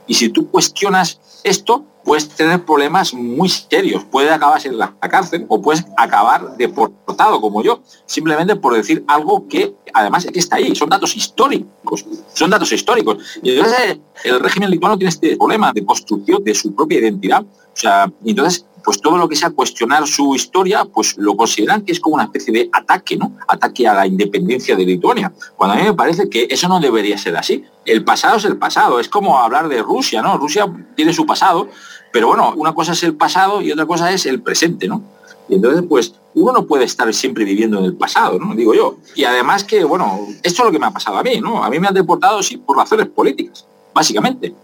Y 0.06 0.14
si 0.14 0.28
tú 0.28 0.50
cuestionas 0.50 1.20
esto, 1.44 1.84
puedes 2.04 2.28
tener 2.28 2.64
problemas 2.64 3.14
muy 3.14 3.48
serios. 3.48 4.04
Puedes 4.04 4.32
acabar 4.32 4.64
en 4.66 4.78
la 4.78 4.92
cárcel 4.98 5.46
o 5.48 5.60
puedes 5.62 5.84
acabar 5.96 6.56
deportado 6.56 7.40
como 7.40 7.62
yo, 7.62 7.82
simplemente 8.06 8.56
por 8.56 8.74
decir 8.74 9.04
algo 9.06 9.46
que 9.48 9.74
además 9.92 10.24
es 10.24 10.32
que 10.32 10.38
está 10.40 10.56
ahí. 10.56 10.74
Son 10.74 10.88
datos 10.88 11.16
históricos. 11.16 12.04
Son 12.34 12.50
datos 12.50 12.72
históricos. 12.72 13.18
Y 13.42 13.50
entonces 13.50 13.98
el 14.24 14.40
régimen 14.40 14.70
lituano 14.70 14.98
tiene 14.98 15.10
este 15.10 15.36
problema 15.36 15.72
de 15.72 15.84
construcción 15.84 16.42
de 16.42 16.54
su 16.54 16.74
propia 16.74 16.98
identidad. 16.98 17.42
O 17.42 17.76
sea, 17.76 18.10
entonces 18.24 18.66
pues 18.84 19.00
todo 19.00 19.16
lo 19.16 19.28
que 19.28 19.36
sea 19.36 19.50
cuestionar 19.50 20.06
su 20.06 20.34
historia, 20.34 20.84
pues 20.84 21.16
lo 21.16 21.36
consideran 21.36 21.84
que 21.84 21.92
es 21.92 22.00
como 22.00 22.14
una 22.16 22.24
especie 22.24 22.52
de 22.52 22.70
ataque, 22.72 23.16
¿no? 23.16 23.32
Ataque 23.48 23.86
a 23.86 23.94
la 23.94 24.06
independencia 24.06 24.76
de 24.76 24.84
Lituania. 24.84 25.32
Cuando 25.56 25.74
a 25.74 25.78
mí 25.78 25.84
me 25.84 25.94
parece 25.94 26.28
que 26.28 26.46
eso 26.50 26.68
no 26.68 26.80
debería 26.80 27.18
ser 27.18 27.36
así. 27.36 27.64
El 27.84 28.04
pasado 28.04 28.36
es 28.36 28.44
el 28.44 28.56
pasado, 28.56 29.00
es 29.00 29.08
como 29.08 29.38
hablar 29.38 29.68
de 29.68 29.82
Rusia, 29.82 30.22
¿no? 30.22 30.36
Rusia 30.38 30.66
tiene 30.96 31.12
su 31.12 31.26
pasado, 31.26 31.68
pero 32.12 32.28
bueno, 32.28 32.52
una 32.56 32.74
cosa 32.74 32.92
es 32.92 33.02
el 33.02 33.14
pasado 33.14 33.60
y 33.62 33.72
otra 33.72 33.86
cosa 33.86 34.10
es 34.12 34.26
el 34.26 34.42
presente, 34.42 34.88
¿no? 34.88 35.02
Y 35.48 35.56
entonces, 35.56 35.84
pues, 35.88 36.14
uno 36.34 36.52
no 36.52 36.66
puede 36.66 36.84
estar 36.84 37.12
siempre 37.12 37.44
viviendo 37.44 37.78
en 37.78 37.84
el 37.84 37.94
pasado, 37.94 38.38
¿no? 38.38 38.54
Digo 38.54 38.72
yo. 38.72 38.98
Y 39.16 39.24
además 39.24 39.64
que, 39.64 39.82
bueno, 39.82 40.28
esto 40.42 40.62
es 40.62 40.66
lo 40.66 40.70
que 40.70 40.78
me 40.78 40.86
ha 40.86 40.92
pasado 40.92 41.18
a 41.18 41.22
mí, 41.22 41.40
¿no? 41.40 41.62
A 41.62 41.68
mí 41.68 41.80
me 41.80 41.88
han 41.88 41.94
deportado, 41.94 42.42
sí, 42.42 42.56
por 42.56 42.76
razones 42.76 43.08
políticas, 43.08 43.66
básicamente. 43.92 44.54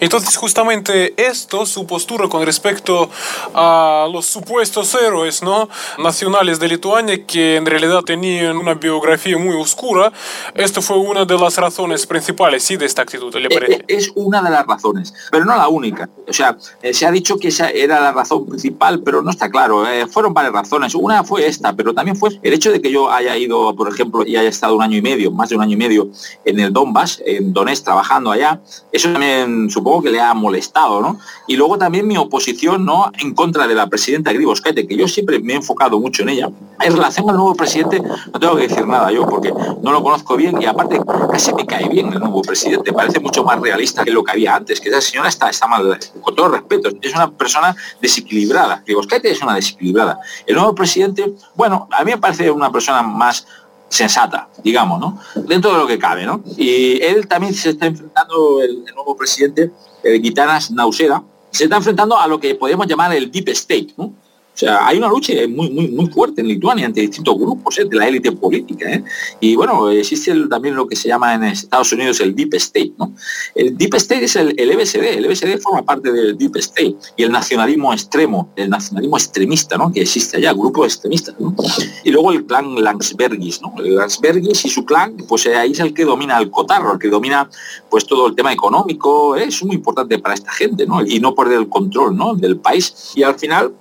Entonces, 0.00 0.36
justamente 0.36 1.14
esto, 1.16 1.66
su 1.66 1.86
postura 1.86 2.28
con 2.28 2.44
respecto 2.44 3.10
a 3.54 4.08
los 4.10 4.26
supuestos 4.26 4.94
héroes 4.94 5.42
¿no? 5.42 5.68
nacionales 5.98 6.58
de 6.58 6.68
Lituania, 6.68 7.26
que 7.26 7.56
en 7.56 7.66
realidad 7.66 8.02
tenían 8.02 8.56
una 8.56 8.74
biografía 8.74 9.36
muy 9.36 9.56
oscura, 9.56 10.12
esto 10.54 10.80
fue 10.80 10.96
una 10.98 11.24
de 11.24 11.38
las 11.38 11.56
razones 11.56 12.06
principales, 12.06 12.62
¿sí? 12.62 12.76
De 12.76 12.86
esta 12.86 13.02
actitud, 13.02 13.34
¿le 13.34 13.48
parece? 13.48 13.74
Eh, 13.74 13.84
Es 13.88 14.10
una 14.14 14.42
de 14.42 14.50
las 14.50 14.66
razones, 14.66 15.12
pero 15.30 15.44
no 15.44 15.56
la 15.56 15.68
única. 15.68 16.08
O 16.26 16.32
sea, 16.32 16.56
eh, 16.82 16.94
se 16.94 17.06
ha 17.06 17.10
dicho 17.10 17.38
que 17.38 17.48
esa 17.48 17.68
era 17.68 18.00
la 18.00 18.12
razón 18.12 18.46
principal, 18.46 19.02
pero 19.02 19.22
no 19.22 19.30
está 19.30 19.50
claro. 19.50 19.86
Eh, 19.86 20.06
fueron 20.06 20.32
varias 20.32 20.54
razones. 20.54 20.94
Una 20.94 21.24
fue 21.24 21.46
esta, 21.46 21.74
pero 21.74 21.92
también 21.92 22.16
fue 22.16 22.30
el 22.42 22.52
hecho 22.52 22.72
de 22.72 22.80
que 22.80 22.90
yo 22.90 23.10
haya 23.10 23.36
ido, 23.36 23.74
por 23.76 23.88
ejemplo, 23.88 24.24
y 24.24 24.36
haya 24.36 24.48
estado 24.48 24.76
un 24.76 24.82
año 24.82 24.96
y 24.96 25.02
medio, 25.02 25.30
más 25.30 25.48
de 25.48 25.56
un 25.56 25.62
año 25.62 25.74
y 25.74 25.76
medio, 25.76 26.08
en 26.44 26.60
el 26.60 26.72
Donbass, 26.72 27.22
en 27.24 27.52
Donetsk, 27.52 27.84
trabajando 27.84 28.30
allá. 28.30 28.60
Eso 28.92 29.12
también 29.12 29.57
supongo 29.68 30.02
que 30.02 30.10
le 30.10 30.20
ha 30.20 30.34
molestado, 30.34 31.00
¿no? 31.00 31.18
Y 31.46 31.56
luego 31.56 31.78
también 31.78 32.06
mi 32.06 32.16
oposición, 32.16 32.84
¿no? 32.84 33.10
En 33.18 33.34
contra 33.34 33.66
de 33.66 33.74
la 33.74 33.88
presidenta 33.88 34.32
Gribosquete, 34.32 34.86
que 34.86 34.96
yo 34.96 35.08
siempre 35.08 35.38
me 35.40 35.54
he 35.54 35.56
enfocado 35.56 35.98
mucho 35.98 36.22
en 36.22 36.30
ella. 36.30 36.50
En 36.80 36.92
relación 36.92 37.28
al 37.28 37.36
nuevo 37.36 37.54
presidente, 37.54 38.00
no 38.00 38.40
tengo 38.40 38.56
que 38.56 38.68
decir 38.68 38.86
nada 38.86 39.10
yo, 39.10 39.26
porque 39.26 39.52
no 39.82 39.92
lo 39.92 40.02
conozco 40.02 40.36
bien 40.36 40.60
y 40.60 40.66
aparte 40.66 41.00
casi 41.30 41.52
me 41.54 41.66
cae 41.66 41.88
bien 41.88 42.12
el 42.12 42.20
nuevo 42.20 42.42
presidente. 42.42 42.92
Parece 42.92 43.20
mucho 43.20 43.42
más 43.44 43.60
realista 43.60 44.04
que 44.04 44.10
lo 44.10 44.22
que 44.22 44.32
había 44.32 44.54
antes, 44.54 44.80
que 44.80 44.88
esa 44.88 45.00
señora 45.00 45.28
está, 45.28 45.50
está 45.50 45.66
mal, 45.66 45.98
con 46.20 46.34
todo 46.34 46.48
respeto, 46.48 46.90
es 47.00 47.14
una 47.14 47.30
persona 47.30 47.74
desequilibrada. 48.00 48.82
Gribosquete 48.84 49.30
es 49.30 49.42
una 49.42 49.54
desequilibrada. 49.54 50.20
El 50.46 50.56
nuevo 50.56 50.74
presidente, 50.74 51.34
bueno, 51.54 51.88
a 51.90 52.04
mí 52.04 52.12
me 52.12 52.18
parece 52.18 52.50
una 52.50 52.70
persona 52.70 53.02
más 53.02 53.46
sensata, 53.88 54.48
digamos, 54.62 55.00
¿no? 55.00 55.18
Dentro 55.46 55.72
de 55.72 55.78
lo 55.78 55.86
que 55.86 55.98
cabe, 55.98 56.26
¿no? 56.26 56.42
Y 56.56 57.02
él 57.02 57.26
también 57.26 57.54
se 57.54 57.70
está 57.70 57.86
enfrentando, 57.86 58.62
el, 58.62 58.84
nuevo 58.94 59.16
presidente, 59.16 59.70
el 60.02 60.20
Gitanas 60.22 60.70
Nausera, 60.70 61.22
se 61.50 61.64
está 61.64 61.76
enfrentando 61.76 62.18
a 62.18 62.26
lo 62.26 62.38
que 62.38 62.54
podríamos 62.54 62.86
llamar 62.86 63.14
el 63.14 63.30
deep 63.30 63.48
state, 63.48 63.94
¿no? 63.96 64.12
O 64.58 64.60
sea, 64.60 64.88
hay 64.88 64.98
una 64.98 65.06
lucha 65.06 65.32
muy, 65.48 65.70
muy, 65.70 65.86
muy 65.86 66.06
fuerte 66.08 66.40
en 66.40 66.48
Lituania 66.48 66.86
entre 66.86 67.02
distintos 67.02 67.38
grupos 67.38 67.78
¿eh? 67.78 67.84
de 67.84 67.96
la 67.96 68.08
élite 68.08 68.32
política. 68.32 68.90
¿eh? 68.92 69.04
Y 69.38 69.54
bueno, 69.54 69.88
existe 69.88 70.34
también 70.50 70.74
lo 70.74 70.88
que 70.88 70.96
se 70.96 71.06
llama 71.06 71.32
en 71.34 71.44
Estados 71.44 71.92
Unidos 71.92 72.18
el 72.18 72.34
Deep 72.34 72.54
State. 72.54 72.92
¿no? 72.98 73.14
El 73.54 73.78
Deep 73.78 73.94
State 73.94 74.24
es 74.24 74.34
el, 74.34 74.58
el 74.58 74.72
EBSD. 74.72 75.16
El 75.16 75.26
EBSD 75.26 75.60
forma 75.60 75.82
parte 75.82 76.10
del 76.10 76.36
Deep 76.36 76.56
State. 76.56 76.96
Y 77.16 77.22
el 77.22 77.30
nacionalismo 77.30 77.92
extremo, 77.92 78.52
el 78.56 78.68
nacionalismo 78.68 79.16
extremista 79.16 79.78
¿no? 79.78 79.92
que 79.92 80.00
existe 80.00 80.38
allá, 80.38 80.52
grupos 80.54 80.86
extremistas. 80.86 81.36
¿no? 81.38 81.54
Y 82.02 82.10
luego 82.10 82.32
el 82.32 82.44
clan 82.44 82.82
Landsbergis. 82.82 83.62
¿no? 83.62 83.74
El 83.78 83.94
Landsbergis 83.94 84.64
y 84.64 84.70
su 84.70 84.84
clan, 84.84 85.18
pues 85.28 85.46
ahí 85.46 85.70
es 85.70 85.78
el 85.78 85.94
que 85.94 86.04
domina 86.04 86.36
el 86.36 86.50
cotarro, 86.50 86.94
el 86.94 86.98
que 86.98 87.10
domina 87.10 87.48
pues 87.88 88.04
todo 88.04 88.26
el 88.26 88.34
tema 88.34 88.52
económico. 88.52 89.36
¿eh? 89.36 89.44
Es 89.44 89.62
muy 89.62 89.76
importante 89.76 90.18
para 90.18 90.34
esta 90.34 90.50
gente 90.50 90.84
¿no? 90.84 91.06
y 91.06 91.20
no 91.20 91.36
perder 91.36 91.60
el 91.60 91.68
control 91.68 92.16
¿no? 92.16 92.34
del 92.34 92.56
país. 92.56 93.12
Y 93.14 93.22
al 93.22 93.38
final 93.38 93.72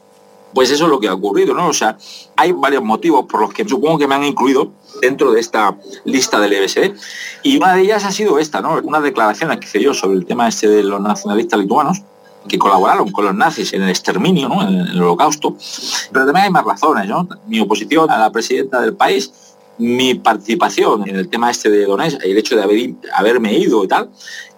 pues 0.58 0.72
eso 0.72 0.86
es 0.86 0.90
lo 0.90 1.00
que 1.00 1.08
ha 1.08 1.14
ocurrido, 1.14 1.54
¿no? 1.54 1.68
O 1.68 1.74
sea, 1.74 2.00
hay 2.36 2.52
varios 2.52 2.82
motivos 2.82 3.28
por 3.28 3.42
los 3.42 3.54
que 3.54 3.64
supongo 3.64 4.00
que 4.00 4.08
me 4.08 4.16
han 4.16 4.24
incluido 4.24 4.72
dentro 5.00 5.32
de 5.32 5.40
esta 5.40 5.78
lista 6.04 6.40
del 6.40 6.52
EBSD. 6.52 6.96
Y 7.44 7.58
una 7.58 7.76
de 7.76 7.84
ellas 7.84 8.04
ha 8.06 8.12
sido 8.12 8.40
esta, 8.40 8.60
¿no? 8.60 8.82
Una 8.84 9.00
declaración 9.00 9.56
que 9.60 9.68
hice 9.68 9.80
yo 9.84 9.94
sobre 9.94 10.18
el 10.18 10.26
tema 10.26 10.48
este 10.48 10.68
de 10.68 10.82
los 10.82 11.00
nacionalistas 11.00 11.60
lituanos 11.60 12.02
que 12.50 12.58
colaboraron 12.58 13.12
con 13.12 13.26
los 13.26 13.36
nazis 13.36 13.72
en 13.74 13.84
el 13.84 13.90
exterminio, 13.90 14.50
¿no? 14.50 14.68
en 14.68 14.80
el 14.80 15.00
holocausto. 15.00 15.56
Pero 16.12 16.26
también 16.26 16.46
hay 16.46 16.52
más 16.52 16.66
razones, 16.66 17.08
¿no? 17.08 17.30
Mi 17.46 17.60
oposición 17.60 18.10
a 18.10 18.18
la 18.18 18.32
presidenta 18.32 18.82
del 18.82 18.96
país, 18.96 19.32
mi 19.78 20.16
participación 20.16 21.08
en 21.08 21.18
el 21.18 21.30
tema 21.30 21.52
este 21.52 21.70
de 21.70 21.86
Donetsk, 21.86 22.24
el 22.24 22.36
hecho 22.36 22.56
de 22.56 22.64
haber, 22.64 22.96
haberme 23.14 23.54
ido 23.54 23.84
y 23.84 23.88
tal, 23.88 24.10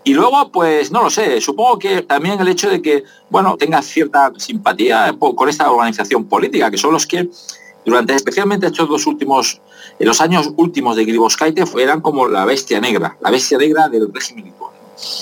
y 0.10 0.14
luego, 0.16 0.52
pues 0.52 0.90
no 0.90 1.04
lo 1.04 1.12
sé, 1.12 1.40
supongo 1.40 1.78
que 1.78 2.02
también 2.02 2.40
el 2.40 2.48
hecho 2.48 2.68
de 2.68 2.82
que, 2.82 3.04
bueno, 3.30 3.56
tenga 3.58 3.80
cierta 3.84 4.32
simpatía 4.38 5.16
con 5.20 5.48
esta 5.48 5.72
organización 5.72 6.26
política, 6.26 6.72
que 6.72 6.80
son 6.80 6.94
los 6.94 7.06
que 7.06 7.30
durante 7.86 8.16
especialmente 8.16 8.66
estos 8.66 8.90
dos 8.90 9.06
últimos, 9.06 9.62
en 10.00 10.08
los 10.08 10.20
años 10.20 10.50
últimos 10.58 10.96
de 10.96 11.06
Griboscaite, 11.06 11.64
eran 11.78 12.02
como 12.02 12.28
la 12.28 12.44
bestia 12.46 12.82
negra, 12.82 13.18
la 13.22 13.30
bestia 13.30 13.60
negra 13.60 13.88
del 13.88 14.12
régimen 14.12 14.46
lituano. 14.46 14.74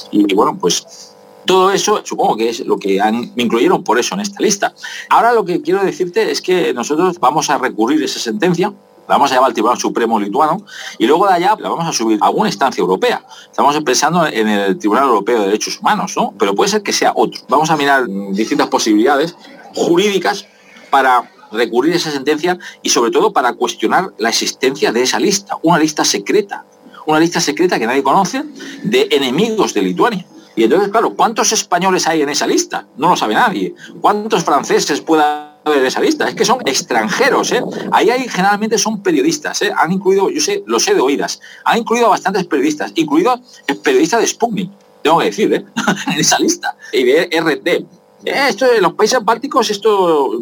Y, 0.10 0.32
y 0.32 0.34
bueno, 0.34 0.58
pues 0.58 1.14
todo 1.46 1.70
eso 1.72 2.00
supongo 2.06 2.38
que 2.38 2.48
es 2.48 2.62
lo 2.62 2.78
que 2.78 3.02
han, 3.02 3.34
me 3.36 3.44
incluyeron 3.44 3.84
por 3.84 4.00
eso 4.00 4.16
en 4.16 4.22
esta 4.22 4.42
lista. 4.42 4.74
Ahora 5.10 5.34
lo 5.34 5.44
que 5.44 5.62
quiero 5.62 5.84
decirte 5.84 6.32
es 6.32 6.42
que 6.42 6.74
nosotros 6.74 7.20
vamos 7.20 7.50
a 7.50 7.58
recurrir 7.58 8.02
esa 8.02 8.22
sentencia 8.22 8.72
la 9.08 9.16
vamos 9.16 9.32
a 9.32 9.36
llevar 9.36 9.48
al 9.48 9.54
Tribunal 9.54 9.78
Supremo 9.78 10.20
lituano 10.20 10.62
y 10.98 11.08
luego 11.08 11.28
de 11.28 11.34
allá 11.34 11.56
la 11.60 11.70
vamos 11.70 11.88
a 11.88 11.94
subir 11.94 12.20
a 12.22 12.26
alguna 12.26 12.50
instancia 12.50 12.82
europea. 12.82 13.24
Estamos 13.50 13.78
pensando 13.84 14.28
en 14.28 14.48
el 14.48 14.78
Tribunal 14.78 15.06
Europeo 15.06 15.40
de 15.40 15.46
Derechos 15.48 15.80
Humanos, 15.80 16.14
¿no? 16.18 16.34
Pero 16.38 16.54
puede 16.54 16.70
ser 16.70 16.84
que 16.84 16.94
sea 16.94 17.14
otro. 17.16 17.42
Vamos 17.48 17.70
a 17.70 17.78
mirar 17.78 18.06
distintas 18.32 18.68
posibilidades 18.68 19.36
jurídicas 19.74 20.46
para 20.90 21.32
recurrir 21.52 21.96
esa 21.96 22.12
sentencia 22.12 22.58
y 22.82 22.90
sobre 22.90 23.12
todo 23.12 23.32
para 23.32 23.54
cuestionar 23.54 24.14
la 24.18 24.30
existencia 24.30 24.92
de 24.92 25.04
esa 25.04 25.20
lista, 25.20 25.58
una 25.62 25.80
lista 25.80 26.04
secreta, 26.04 26.66
una 27.06 27.20
lista 27.20 27.40
secreta 27.40 27.80
que 27.80 27.88
nadie 27.88 28.04
conoce 28.04 28.44
de 28.84 29.08
enemigos 29.12 29.74
de 29.74 29.82
Lituania. 29.82 30.26
Y 30.56 30.64
entonces, 30.64 30.90
claro, 30.90 31.14
¿cuántos 31.14 31.52
españoles 31.52 32.08
hay 32.08 32.24
en 32.24 32.30
esa 32.30 32.48
lista? 32.48 32.88
No 32.98 33.10
lo 33.10 33.16
sabe 33.16 33.36
nadie. 33.36 33.76
¿Cuántos 34.02 34.44
franceses 34.44 35.02
pueda 35.02 35.57
en 35.74 35.86
esa 35.86 36.00
lista? 36.00 36.28
Es 36.28 36.36
que 36.36 36.46
son 36.46 36.60
extranjeros, 36.66 37.52
¿eh? 37.52 37.62
Ahí 37.92 38.10
hay, 38.10 38.28
generalmente 38.28 38.78
son 38.78 39.02
periodistas, 39.02 39.62
¿eh? 39.62 39.72
Han 39.76 39.92
incluido, 39.92 40.30
yo 40.30 40.42
sé, 40.42 40.64
lo 40.66 40.80
sé 40.80 40.94
de 40.94 41.02
oídas, 41.02 41.40
han 41.64 41.80
incluido 41.80 42.08
a 42.08 42.10
bastantes 42.10 42.46
periodistas, 42.46 42.92
incluido 42.96 43.40
el 43.68 43.78
periodista 43.78 44.20
de 44.20 44.28
Sputnik, 44.28 44.72
tengo 45.02 45.20
que 45.20 45.26
decir, 45.26 45.54
¿eh? 45.54 45.66
en 46.14 46.20
esa 46.20 46.40
lista, 46.40 46.76
y 46.92 47.04
de 47.04 47.30
RT. 47.32 47.86
Esto 48.26 48.66
en 48.74 48.82
los 48.82 48.94
países 48.94 49.24
bálticos, 49.24 49.70
esto, 49.70 50.40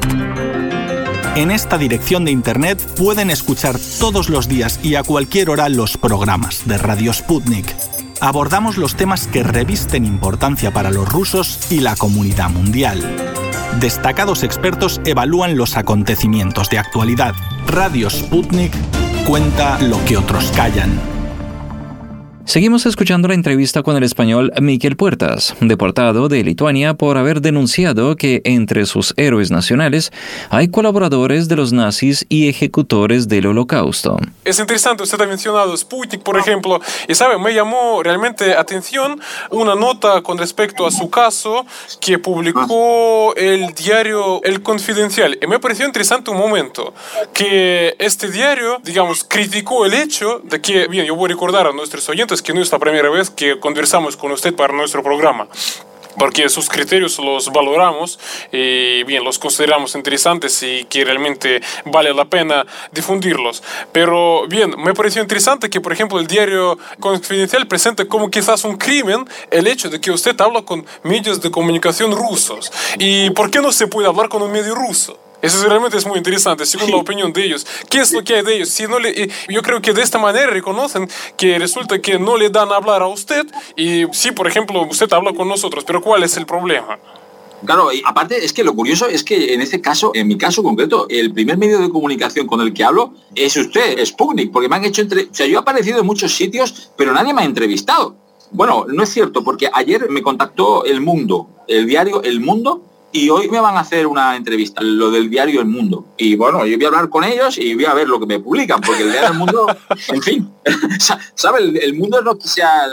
En 1.34 1.50
esta 1.50 1.78
dirección 1.78 2.24
de 2.24 2.30
internet 2.30 2.80
pueden 2.96 3.30
escuchar 3.30 3.74
todos 3.98 4.28
los 4.28 4.48
días 4.48 4.78
y 4.84 4.94
a 4.94 5.02
cualquier 5.02 5.50
hora 5.50 5.68
los 5.68 5.96
programas 5.96 6.64
de 6.64 6.78
Radio 6.78 7.12
Sputnik. 7.12 7.74
Abordamos 8.20 8.78
los 8.78 8.94
temas 8.94 9.26
que 9.26 9.42
revisten 9.42 10.04
importancia 10.04 10.72
para 10.72 10.92
los 10.92 11.08
rusos 11.08 11.72
y 11.72 11.80
la 11.80 11.96
comunidad 11.96 12.50
mundial. 12.50 13.02
Destacados 13.80 14.42
expertos 14.42 15.00
evalúan 15.04 15.56
los 15.56 15.76
acontecimientos 15.76 16.70
de 16.70 16.78
actualidad. 16.78 17.34
Radio 17.66 18.08
Sputnik 18.10 18.72
cuenta 19.26 19.78
lo 19.80 20.02
que 20.04 20.16
otros 20.16 20.52
callan. 20.54 21.13
Seguimos 22.46 22.84
escuchando 22.84 23.26
la 23.26 23.34
entrevista 23.34 23.82
con 23.82 23.96
el 23.96 24.02
español 24.02 24.52
Miquel 24.60 24.96
Puertas, 24.96 25.56
deportado 25.60 26.28
de 26.28 26.44
Lituania 26.44 26.92
por 26.92 27.16
haber 27.16 27.40
denunciado 27.40 28.16
que 28.16 28.42
entre 28.44 28.84
sus 28.84 29.14
héroes 29.16 29.50
nacionales 29.50 30.12
hay 30.50 30.68
colaboradores 30.68 31.48
de 31.48 31.56
los 31.56 31.72
nazis 31.72 32.26
y 32.28 32.50
ejecutores 32.50 33.28
del 33.28 33.46
holocausto. 33.46 34.18
Es 34.44 34.58
interesante, 34.58 35.02
usted 35.02 35.18
ha 35.22 35.26
mencionado 35.26 35.74
Sputnik, 35.74 36.22
por 36.22 36.38
ejemplo, 36.38 36.80
y 37.08 37.14
sabe, 37.14 37.38
me 37.38 37.54
llamó 37.54 38.02
realmente 38.02 38.54
atención 38.54 39.18
una 39.50 39.74
nota 39.74 40.20
con 40.20 40.36
respecto 40.36 40.86
a 40.86 40.90
su 40.90 41.08
caso 41.08 41.64
que 41.98 42.18
publicó 42.18 43.34
el 43.36 43.72
diario 43.72 44.42
El 44.44 44.62
Confidencial. 44.62 45.38
Y 45.40 45.46
me 45.46 45.58
pareció 45.58 45.86
interesante 45.86 46.30
un 46.30 46.36
momento 46.36 46.92
que 47.32 47.96
este 47.98 48.30
diario, 48.30 48.80
digamos, 48.84 49.24
criticó 49.24 49.86
el 49.86 49.94
hecho 49.94 50.42
de 50.44 50.60
que, 50.60 50.88
bien, 50.88 51.06
yo 51.06 51.14
voy 51.16 51.30
a 51.30 51.32
recordar 51.32 51.66
a 51.66 51.72
nuestros 51.72 52.06
oyentes 52.10 52.33
que 52.42 52.52
no 52.52 52.60
es 52.60 52.70
la 52.72 52.78
primera 52.78 53.10
vez 53.10 53.30
que 53.30 53.58
conversamos 53.58 54.16
con 54.16 54.32
usted 54.32 54.54
para 54.54 54.72
nuestro 54.72 55.02
programa. 55.02 55.48
porque 56.18 56.48
sus 56.48 56.68
criterios 56.68 57.18
los 57.18 57.50
valoramos 57.52 58.18
y 58.52 59.02
bien, 59.04 59.24
los 59.24 59.38
consideramos 59.38 59.94
interesantes 59.94 60.62
y 60.62 60.84
que 60.84 61.04
realmente 61.04 61.60
vale 61.86 62.14
la 62.14 62.24
pena 62.24 62.64
difundirlos. 62.92 63.62
Pero 63.92 64.46
bien, 64.48 64.74
me 64.78 64.94
pareció 64.94 65.22
interesante 65.22 65.68
que, 65.70 65.80
por 65.80 65.92
ejemplo, 65.92 66.20
el 66.20 66.26
diario 66.26 66.78
Confidencial 67.00 67.66
presenta 67.66 68.04
como 68.06 68.30
quizás 68.30 68.64
un 68.64 68.76
crimen 68.76 69.28
el 69.50 69.66
hecho 69.66 69.90
de 69.90 70.00
que 70.00 70.10
usted 70.10 70.40
habla 70.40 70.62
con 70.62 70.86
medios 71.02 71.40
de 71.40 71.50
comunicación 71.50 72.12
rusos. 72.12 72.72
¿Y 72.98 73.30
por 73.30 73.50
qué 73.50 73.60
no 73.60 73.72
se 73.72 73.86
puede 73.86 74.08
hablar 74.08 74.28
con 74.28 74.42
un 74.42 74.52
medio 74.52 74.74
ruso? 74.74 75.18
Eso 75.44 75.68
realmente 75.68 75.98
es 75.98 76.06
muy 76.06 76.16
interesante, 76.16 76.64
según 76.64 76.90
la 76.90 76.96
opinión 76.96 77.32
de 77.32 77.44
ellos. 77.44 77.66
¿Qué 77.90 78.00
es 78.00 78.12
lo 78.12 78.24
que 78.24 78.36
hay 78.36 78.42
de 78.42 78.56
ellos? 78.56 78.70
Si 78.70 78.86
no 78.86 78.98
le, 78.98 79.30
yo 79.48 79.62
creo 79.62 79.80
que 79.82 79.92
de 79.92 80.02
esta 80.02 80.18
manera 80.18 80.46
reconocen 80.46 81.08
que 81.36 81.58
resulta 81.58 82.00
que 82.00 82.18
no 82.18 82.36
le 82.36 82.50
dan 82.50 82.72
a 82.72 82.76
hablar 82.76 83.02
a 83.02 83.06
usted 83.06 83.46
y 83.76 84.04
sí, 84.12 84.32
por 84.32 84.46
ejemplo, 84.46 84.82
usted 84.82 85.12
habla 85.12 85.32
con 85.32 85.48
nosotros, 85.48 85.84
pero 85.84 86.00
¿cuál 86.00 86.22
es 86.22 86.36
el 86.36 86.46
problema? 86.46 86.98
Claro, 87.64 87.92
y 87.92 88.02
aparte 88.04 88.44
es 88.44 88.52
que 88.52 88.62
lo 88.62 88.74
curioso 88.74 89.06
es 89.06 89.24
que 89.24 89.54
en 89.54 89.60
este 89.60 89.80
caso, 89.80 90.12
en 90.14 90.28
mi 90.28 90.36
caso 90.36 90.62
concreto, 90.62 91.06
el 91.08 91.32
primer 91.32 91.56
medio 91.56 91.78
de 91.78 91.88
comunicación 91.88 92.46
con 92.46 92.60
el 92.60 92.74
que 92.74 92.84
hablo 92.84 93.14
es 93.34 93.56
usted, 93.56 94.04
Sputnik, 94.04 94.52
porque 94.52 94.68
me 94.68 94.76
han 94.76 94.84
hecho 94.84 95.00
entre... 95.00 95.24
O 95.24 95.34
sea, 95.34 95.46
yo 95.46 95.58
he 95.58 95.60
aparecido 95.60 96.00
en 96.00 96.06
muchos 96.06 96.34
sitios, 96.34 96.90
pero 96.96 97.12
nadie 97.12 97.32
me 97.32 97.42
ha 97.42 97.44
entrevistado. 97.44 98.16
Bueno, 98.50 98.84
no 98.88 99.02
es 99.02 99.08
cierto, 99.08 99.42
porque 99.42 99.70
ayer 99.72 100.10
me 100.10 100.22
contactó 100.22 100.84
El 100.84 101.00
Mundo, 101.00 101.48
el 101.66 101.86
diario 101.86 102.22
El 102.22 102.40
Mundo, 102.40 102.82
y 103.14 103.30
hoy 103.30 103.48
me 103.48 103.60
van 103.60 103.76
a 103.76 103.80
hacer 103.80 104.08
una 104.08 104.34
entrevista, 104.34 104.82
lo 104.82 105.08
del 105.08 105.30
diario 105.30 105.60
El 105.60 105.68
Mundo. 105.68 106.04
Y 106.16 106.34
bueno, 106.34 106.66
yo 106.66 106.76
voy 106.76 106.84
a 106.84 106.88
hablar 106.88 107.08
con 107.08 107.22
ellos 107.22 107.56
y 107.58 107.72
voy 107.76 107.84
a 107.84 107.94
ver 107.94 108.08
lo 108.08 108.18
que 108.18 108.26
me 108.26 108.40
publican, 108.40 108.80
porque 108.80 109.02
el 109.02 109.12
diario 109.12 109.30
El 109.30 109.38
Mundo, 109.38 109.66
en 110.08 110.20
fin, 110.20 110.52
¿sabe? 111.36 111.60
El, 111.60 111.94
mundo 111.94 112.18
es 112.18 112.24
lo 112.24 112.36
que 112.36 112.48
sea... 112.48 112.86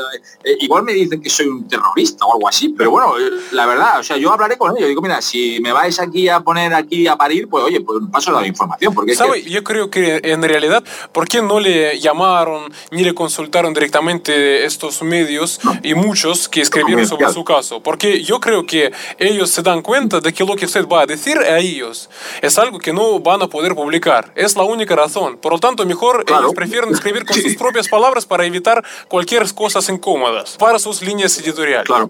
Eh, 0.44 0.58
igual 0.60 0.84
me 0.84 0.94
dicen 0.94 1.20
que 1.20 1.30
soy 1.30 1.48
un 1.48 1.68
terrorista 1.68 2.24
o 2.28 2.36
algo 2.36 2.48
así, 2.48 2.70
pero 2.70 2.92
bueno, 2.92 3.18
eh, 3.18 3.32
la 3.54 3.66
verdad, 3.66 4.00
o 4.00 4.04
sea, 4.04 4.16
yo 4.16 4.32
hablaré 4.32 4.60
con 4.60 4.78
ellos. 4.78 4.90
Digo, 4.90 5.02
mira, 5.02 5.24
si 5.24 5.60
me 5.60 5.72
vais 5.72 6.00
aquí 6.00 6.30
a 6.30 6.42
poner 6.42 6.72
aquí 6.76 7.08
a 7.08 7.16
parir, 7.16 7.50
pues 7.50 7.64
oye, 7.64 7.82
pues 7.82 7.98
paso 8.12 8.32
la 8.32 8.46
información. 8.46 8.94
Porque 8.94 9.16
¿Sabe? 9.16 9.42
Yo 9.42 9.64
creo 9.64 9.90
que 9.90 10.22
en 10.24 10.44
realidad, 10.44 10.84
¿por 11.12 11.28
qué 11.28 11.42
no 11.42 11.60
le 11.60 12.00
llamaron 12.00 12.72
ni 12.92 13.04
le 13.04 13.16
consultaron 13.16 13.74
directamente 13.74 14.66
estos 14.66 15.02
medios 15.02 15.60
y 15.82 15.96
muchos 15.96 16.48
que 16.48 16.62
escribieron 16.62 17.08
sobre 17.08 17.28
su 17.30 17.44
caso? 17.44 17.82
Porque 17.82 18.24
yo 18.24 18.40
creo 18.40 18.68
que 18.68 18.92
ellos 19.18 19.50
se 19.50 19.64
dan 19.64 19.82
cuenta 19.82 20.11
de 20.20 20.34
que 20.34 20.44
lo 20.44 20.56
que 20.56 20.66
usted 20.66 20.88
va 20.88 21.02
a 21.02 21.06
decir 21.06 21.38
a 21.38 21.60
ellos 21.60 22.10
es 22.42 22.58
algo 22.58 22.80
que 22.80 22.92
no 22.92 23.20
van 23.20 23.42
a 23.42 23.48
poder 23.48 23.76
publicar. 23.76 24.32
Es 24.36 24.56
la 24.56 24.64
única 24.64 24.96
razón. 24.96 25.38
Por 25.38 25.54
lo 25.54 25.60
tanto, 25.60 25.86
mejor 25.86 26.26
ellos 26.28 26.54
prefieren 26.54 26.90
escribir 26.94 27.26
con 27.26 27.36
sus 27.36 27.56
propias 27.56 27.88
palabras 27.88 28.26
para 28.26 28.46
evitar 28.46 28.84
cualquier 29.08 29.42
cosas 29.54 29.88
incómodas 29.90 30.56
para 30.58 30.80
sus 30.80 31.02
líneas 31.02 31.38
editoriales. 31.40 31.86
Claro. 31.86 32.10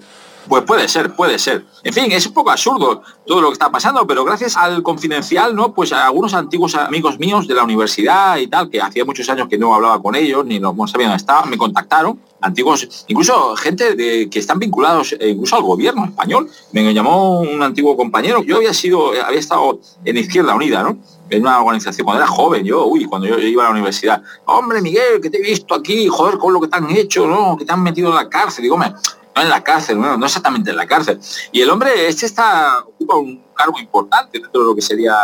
Pues 0.52 0.64
puede 0.64 0.86
ser, 0.90 1.16
puede 1.16 1.40
ser. 1.40 1.64
En 1.82 1.94
fin, 1.94 2.12
es 2.12 2.28
un 2.28 2.34
poco 2.34 2.52
absurdo 2.52 3.02
todo 3.26 3.40
lo 3.40 3.48
que 3.48 3.54
está 3.54 3.72
pasando, 3.72 4.06
pero 4.06 4.26
gracias 4.26 4.58
al 4.58 4.84
confidencial, 4.84 5.56
¿no? 5.56 5.74
Pues 5.74 5.94
a 5.94 6.08
algunos 6.08 6.34
antiguos 6.34 6.76
amigos 6.76 7.18
míos 7.20 7.48
de 7.48 7.54
la 7.54 7.64
universidad 7.64 8.36
y 8.36 8.48
tal, 8.48 8.70
que 8.70 8.82
hacía 8.82 9.06
muchos 9.06 9.30
años 9.30 9.48
que 9.48 9.58
no 9.58 9.74
hablaba 9.74 10.02
con 10.02 10.14
ellos, 10.14 10.46
ni 10.46 10.60
no 10.60 10.76
sabían 10.88 11.18
dónde 11.26 11.52
me 11.52 11.58
contactaron, 11.58 12.20
antiguos, 12.42 13.06
incluso 13.08 13.56
gente 13.56 13.96
de, 13.96 14.30
que 14.30 14.40
están 14.40 14.60
vinculados 14.60 15.14
eh, 15.14 15.30
incluso 15.30 15.56
al 15.56 15.64
gobierno 15.64 16.04
español. 16.04 16.50
Me 16.74 16.94
llamó 16.94 17.40
un 17.40 17.64
antiguo 17.64 17.96
compañero. 17.96 18.44
Yo 18.44 18.58
había 18.58 18.74
sido, 18.74 19.14
había 19.26 19.40
estado 19.40 19.80
en 20.04 20.18
Izquierda 20.18 20.54
Unida, 20.54 20.84
¿no? 20.84 20.98
en 21.30 21.44
una 21.44 21.62
organización 21.62 22.04
cuando 22.04 22.24
era 22.24 22.30
joven, 22.30 22.66
yo, 22.66 22.88
uy, 22.88 23.06
cuando 23.06 23.26
yo 23.26 23.38
iba 23.40 23.64
a 23.64 23.68
la 23.68 23.72
universidad, 23.72 24.22
hombre, 24.44 24.82
Miguel, 24.82 25.22
que 25.22 25.30
te 25.30 25.38
he 25.38 25.42
visto 25.42 25.74
aquí, 25.74 26.10
joder, 26.10 26.38
con 26.38 26.52
lo 26.52 26.60
que 26.60 26.68
te 26.68 26.76
han 26.76 26.92
hecho, 26.92 27.26
¿no? 27.26 27.56
Que 27.56 27.64
te 27.64 27.72
han 27.72 27.82
metido 27.82 28.10
en 28.10 28.16
la 28.16 28.28
cárcel. 28.28 28.64
Digo, 28.64 28.76
me, 28.76 28.94
no 29.36 29.42
en 29.42 29.50
la 29.50 29.64
cárcel, 29.64 30.00
no, 30.00 30.26
exactamente 30.26 30.72
en 30.72 30.78
la 30.78 30.86
cárcel. 30.86 31.20
Y 31.52 31.62
el 31.62 31.70
hombre, 31.70 32.08
este 32.08 32.26
está, 32.26 32.80
ocupa 32.80 33.16
un 33.16 33.44
cargo 33.56 33.80
importante 33.80 34.40
dentro 34.40 34.62
de 34.62 34.68
lo 34.68 34.76
que 34.76 34.82
sería 34.82 35.16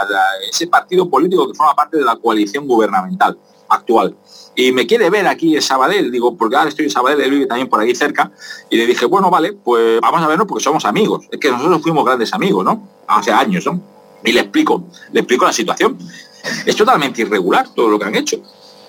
ese 0.49 0.67
partido 0.67 1.09
político 1.09 1.47
que 1.47 1.53
forma 1.53 1.75
parte 1.75 1.97
de 1.97 2.03
la 2.03 2.15
coalición 2.15 2.67
gubernamental 2.67 3.37
actual. 3.69 4.15
Y 4.55 4.71
me 4.71 4.87
quiere 4.87 5.09
ver 5.09 5.27
aquí 5.27 5.55
en 5.55 5.61
Sabadell, 5.61 6.11
digo, 6.11 6.35
porque 6.35 6.55
ahora 6.55 6.69
estoy 6.69 6.85
en 6.85 6.91
Sabadell, 6.91 7.21
él 7.21 7.31
vive 7.31 7.45
también 7.45 7.69
por 7.69 7.79
ahí 7.79 7.93
cerca, 7.93 8.31
y 8.69 8.77
le 8.77 8.85
dije, 8.85 9.05
bueno, 9.05 9.29
vale, 9.29 9.53
pues 9.53 9.99
vamos 10.01 10.21
a 10.21 10.27
vernos 10.27 10.47
porque 10.47 10.63
somos 10.63 10.85
amigos. 10.85 11.25
Es 11.31 11.39
que 11.39 11.51
nosotros 11.51 11.81
fuimos 11.81 12.05
grandes 12.05 12.33
amigos, 12.33 12.63
¿no? 12.63 12.87
Hace 13.07 13.31
años, 13.31 13.65
¿no? 13.65 13.79
Y 14.23 14.31
le 14.31 14.41
explico, 14.41 14.85
le 15.11 15.19
explico 15.19 15.45
la 15.45 15.53
situación. 15.53 15.97
Es 16.65 16.75
totalmente 16.75 17.21
irregular 17.21 17.67
todo 17.75 17.89
lo 17.89 17.99
que 17.99 18.05
han 18.05 18.15
hecho 18.15 18.41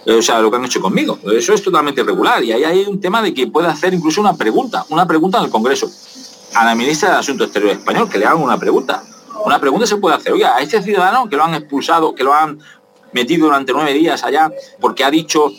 o 0.06 0.22
sea, 0.22 0.40
lo 0.40 0.50
que 0.50 0.56
han 0.56 0.64
hecho 0.64 0.80
conmigo. 0.80 1.18
Eso 1.32 1.52
es 1.52 1.62
totalmente 1.62 2.00
irregular 2.00 2.42
y 2.42 2.52
ahí 2.52 2.64
hay 2.64 2.84
un 2.86 3.00
tema 3.00 3.22
de 3.22 3.34
que 3.34 3.46
puede 3.46 3.68
hacer 3.68 3.94
incluso 3.94 4.20
una 4.20 4.34
pregunta, 4.34 4.84
una 4.88 5.06
pregunta 5.06 5.38
en 5.38 5.44
el 5.44 5.50
Congreso, 5.50 5.90
a 6.54 6.64
la 6.64 6.74
ministra 6.74 7.10
de 7.10 7.16
Asuntos 7.16 7.48
Exteriores 7.48 7.78
español, 7.78 8.08
que 8.08 8.18
le 8.18 8.24
hagan 8.24 8.42
una 8.42 8.58
pregunta. 8.58 9.02
Una 9.44 9.60
pregunta 9.60 9.86
se 9.86 9.96
puede 9.96 10.16
hacer, 10.16 10.32
oiga, 10.32 10.56
a 10.56 10.60
este 10.60 10.82
ciudadano 10.82 11.28
que 11.28 11.36
lo 11.36 11.44
han 11.44 11.54
expulsado, 11.54 12.14
que 12.14 12.24
lo 12.24 12.34
han 12.34 12.58
metido 13.12 13.46
durante 13.46 13.72
nueve 13.72 13.92
días 13.92 14.24
allá 14.24 14.50
porque 14.80 15.04
ha 15.04 15.10
dicho 15.10 15.52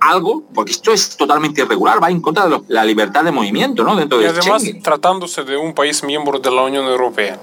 algo, 0.00 0.42
porque 0.52 0.72
esto 0.72 0.92
es 0.92 1.16
totalmente 1.16 1.62
irregular, 1.62 2.02
va 2.02 2.10
en 2.10 2.20
contra 2.20 2.48
de 2.48 2.60
la 2.68 2.84
libertad 2.84 3.22
de 3.22 3.30
movimiento, 3.30 3.84
¿no? 3.84 3.94
Dentro 3.94 4.20
y 4.20 4.24
además, 4.24 4.64
tratándose 4.82 5.44
de 5.44 5.56
un 5.56 5.74
país 5.74 6.02
miembro 6.02 6.40
de 6.40 6.50
la 6.50 6.62
Unión 6.62 6.84
Europea. 6.86 7.38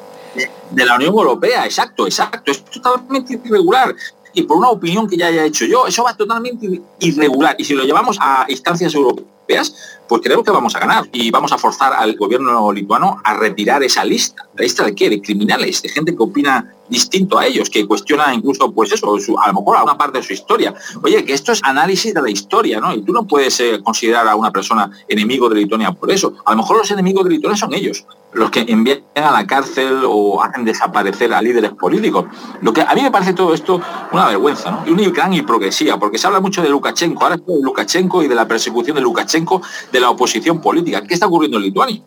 De 0.70 0.86
la 0.86 0.96
Unión 0.96 1.14
Europea, 1.14 1.66
exacto, 1.66 2.06
exacto. 2.06 2.52
Es 2.52 2.64
totalmente 2.66 3.40
irregular 3.44 3.96
y 4.34 4.44
por 4.44 4.58
una 4.58 4.70
opinión 4.70 5.08
que 5.08 5.18
ya 5.18 5.28
haya 5.28 5.46
hecho 5.46 5.66
yo, 5.66 5.88
eso 5.88 6.04
va 6.04 6.16
totalmente 6.16 6.82
irregular. 7.00 7.56
Y 7.58 7.66
si 7.66 7.74
lo 7.74 7.84
llevamos 7.84 8.18
a 8.20 8.46
instancias 8.48 8.94
europeas, 8.94 9.74
pues 10.08 10.22
creo 10.24 10.44
que 10.44 10.52
vamos 10.52 10.76
a 10.76 10.80
ganar 10.80 11.08
y 11.12 11.30
vamos 11.32 11.52
a 11.52 11.58
forzar 11.58 11.94
al 11.94 12.16
gobierno 12.16 12.72
lituano 12.72 13.22
a 13.24 13.36
retirar 13.36 13.84
esa 13.84 14.04
lista. 14.04 14.48
¿La 14.56 14.64
lista 14.64 14.84
de 14.84 14.96
qué? 14.96 15.10
De 15.10 15.22
criminales, 15.22 15.82
de 15.82 15.90
gente 15.90 16.16
que 16.16 16.24
opina 16.24 16.74
distinto 16.88 17.38
a 17.38 17.46
ellos, 17.46 17.70
que 17.70 17.86
cuestiona 17.86 18.34
incluso, 18.34 18.72
pues 18.72 18.92
eso, 18.92 19.08
a 19.40 19.48
lo 19.48 19.54
mejor 19.54 19.78
alguna 19.78 19.98
parte 19.98 20.18
de 20.18 20.24
su 20.24 20.34
historia. 20.34 20.74
Oye, 21.04 21.24
que 21.24 21.34
esto 21.34 21.52
es 21.52 21.62
análisis 21.64 22.14
de 22.14 22.22
la 22.22 22.30
historia, 22.30 22.80
¿no? 22.80 22.94
Y 22.94 23.04
tú 23.04 23.14
no 23.14 23.26
puedes 23.26 23.60
eh, 23.60 23.80
considerar 23.84 24.28
a 24.28 24.36
una 24.36 24.52
persona 24.52 24.90
enemigo 25.08 25.48
de 25.50 25.56
Lituania 25.56 25.92
por 25.92 26.12
eso. 26.12 26.34
A 26.46 26.52
lo 26.52 26.58
mejor 26.58 26.78
los 26.78 26.90
enemigos 26.92 27.24
de 27.26 27.32
Lituania 27.32 27.58
son 27.58 27.74
ellos, 27.74 28.06
los 28.34 28.52
que 28.52 28.66
envían 28.68 29.02
a 29.16 29.32
la 29.32 29.48
cárcel 29.48 30.02
o 30.06 30.42
hacen 30.42 30.64
desaparecer 30.64 31.34
a 31.34 31.42
líderes 31.42 31.72
políticos. 31.72 32.26
Lo 32.62 32.72
que 32.72 32.82
a 32.82 32.94
mí 32.94 33.02
me 33.02 33.12
parece 33.12 33.34
todo 33.34 33.54
esto 33.54 33.82
una 34.12 34.28
vergüenza. 34.28 34.84
Y 34.86 34.92
una 34.92 35.08
gran 35.10 35.34
hipocresía, 35.34 35.98
porque 35.98 36.18
se 36.18 36.28
habla 36.28 36.40
mucho 36.40 36.62
de 36.62 36.70
Lukashenko, 36.70 37.24
ahora 37.24 37.38
de 37.38 37.62
Lukashenko 37.62 38.24
y 38.24 38.28
de 38.28 38.36
la 38.36 38.48
persecución 38.48 38.96
de 38.96 39.02
Lukashenko, 39.02 39.62
de 39.92 40.00
la 40.00 40.10
oposición 40.10 40.62
política. 40.62 41.04
¿Qué 41.04 41.14
está 41.14 41.28
ocurriendo 41.28 41.58
en 41.58 41.64
Lituania? 41.64 42.02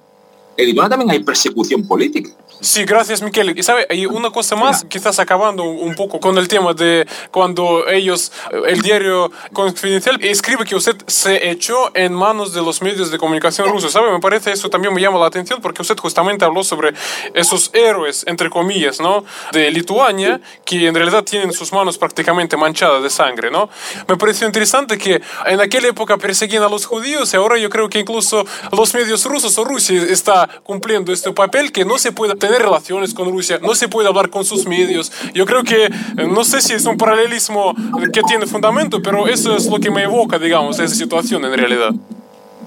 En 0.57 0.67
Lituania 0.67 0.91
también 0.91 1.11
hay 1.11 1.25
persecución 1.25 1.87
política. 1.87 2.31
Sí, 2.61 2.85
gracias, 2.85 3.23
Miquel. 3.23 3.59
Y 3.59 3.63
sabe, 3.63 3.87
hay 3.91 4.07
una 4.07 4.31
cosa 4.31 4.55
más, 4.55 4.85
quizás 4.85 5.19
acabando 5.19 5.65
un 5.65 5.95
poco 5.95 6.21
con 6.21 6.39
el 6.39 6.47
tema 6.49 6.73
de 6.75 7.07
cuando 7.31 7.89
ellos, 7.89 8.33
el 8.67 8.83
diario 8.83 9.33
confidencial, 9.53 10.19
escribe 10.23 10.65
que 10.65 10.77
usted 10.77 10.97
se 11.07 11.51
echó 11.51 11.91
en 11.95 12.13
manos 12.13 12.53
de 12.53 12.63
los 12.63 12.81
medios 12.83 13.11
de 13.11 13.19
comunicación 13.19 13.69
rusos. 13.69 13.93
¿Sabe? 13.93 14.13
Me 14.13 14.21
parece 14.21 14.53
eso 14.53 14.71
también 14.71 14.95
me 14.95 15.01
llama 15.01 15.19
la 15.19 15.27
atención 15.27 15.61
porque 15.61 15.83
usted 15.83 15.97
justamente 15.99 16.45
habló 16.45 16.63
sobre 16.63 16.95
esos 17.35 17.71
héroes, 17.73 18.25
entre 18.27 18.49
comillas, 18.49 19.01
¿no? 19.01 19.25
De 19.53 19.71
Lituania, 19.71 20.41
que 20.65 20.87
en 20.87 20.95
realidad 20.95 21.25
tienen 21.25 21.53
sus 21.53 21.73
manos 21.73 21.99
prácticamente 21.99 22.57
manchadas 22.57 23.03
de 23.03 23.11
sangre, 23.11 23.51
¿no? 23.51 23.69
Me 24.09 24.17
pareció 24.17 24.47
interesante 24.47 24.99
que 24.99 25.21
en 25.47 25.61
aquella 25.61 25.89
época 25.89 26.17
perseguían 26.17 26.63
a 26.63 26.69
los 26.69 26.87
judíos 26.87 27.33
y 27.33 27.37
ahora 27.37 27.59
yo 27.59 27.69
creo 27.71 27.89
que 27.89 27.99
incluso 27.99 28.45
los 28.71 28.95
medios 28.95 29.25
rusos 29.25 29.57
o 29.59 29.65
Rusia 29.65 30.03
está 30.09 30.49
cumpliendo 30.63 31.13
este 31.13 31.33
papel 31.33 31.73
que 31.73 31.85
no 31.85 31.99
se 31.99 32.13
puede 32.13 32.35
tener 32.43 32.61
relaciones 32.61 33.15
con 33.15 33.31
Rusia, 33.31 33.61
no 33.63 33.75
se 33.77 33.87
puede 33.89 34.09
hablar 34.09 34.29
con 34.29 34.45
sus 34.45 34.67
medios. 34.67 35.13
Yo 35.33 35.47
creo 35.47 35.63
que, 35.63 35.85
eh, 35.85 35.91
no 36.29 36.43
sé 36.43 36.61
si 36.61 36.73
es 36.73 36.85
un 36.87 36.97
paralelismo 36.97 37.73
que 38.13 38.23
tiene 38.25 38.47
fundamento, 38.47 39.01
pero 39.01 39.29
eso 39.29 39.57
es 39.57 39.67
lo 39.67 39.79
que 39.79 39.91
me 39.93 40.03
evoca, 40.03 40.41
digamos, 40.41 40.79
esa 40.81 40.95
situación 40.95 41.45
en 41.45 41.55
realidad. 41.55 41.93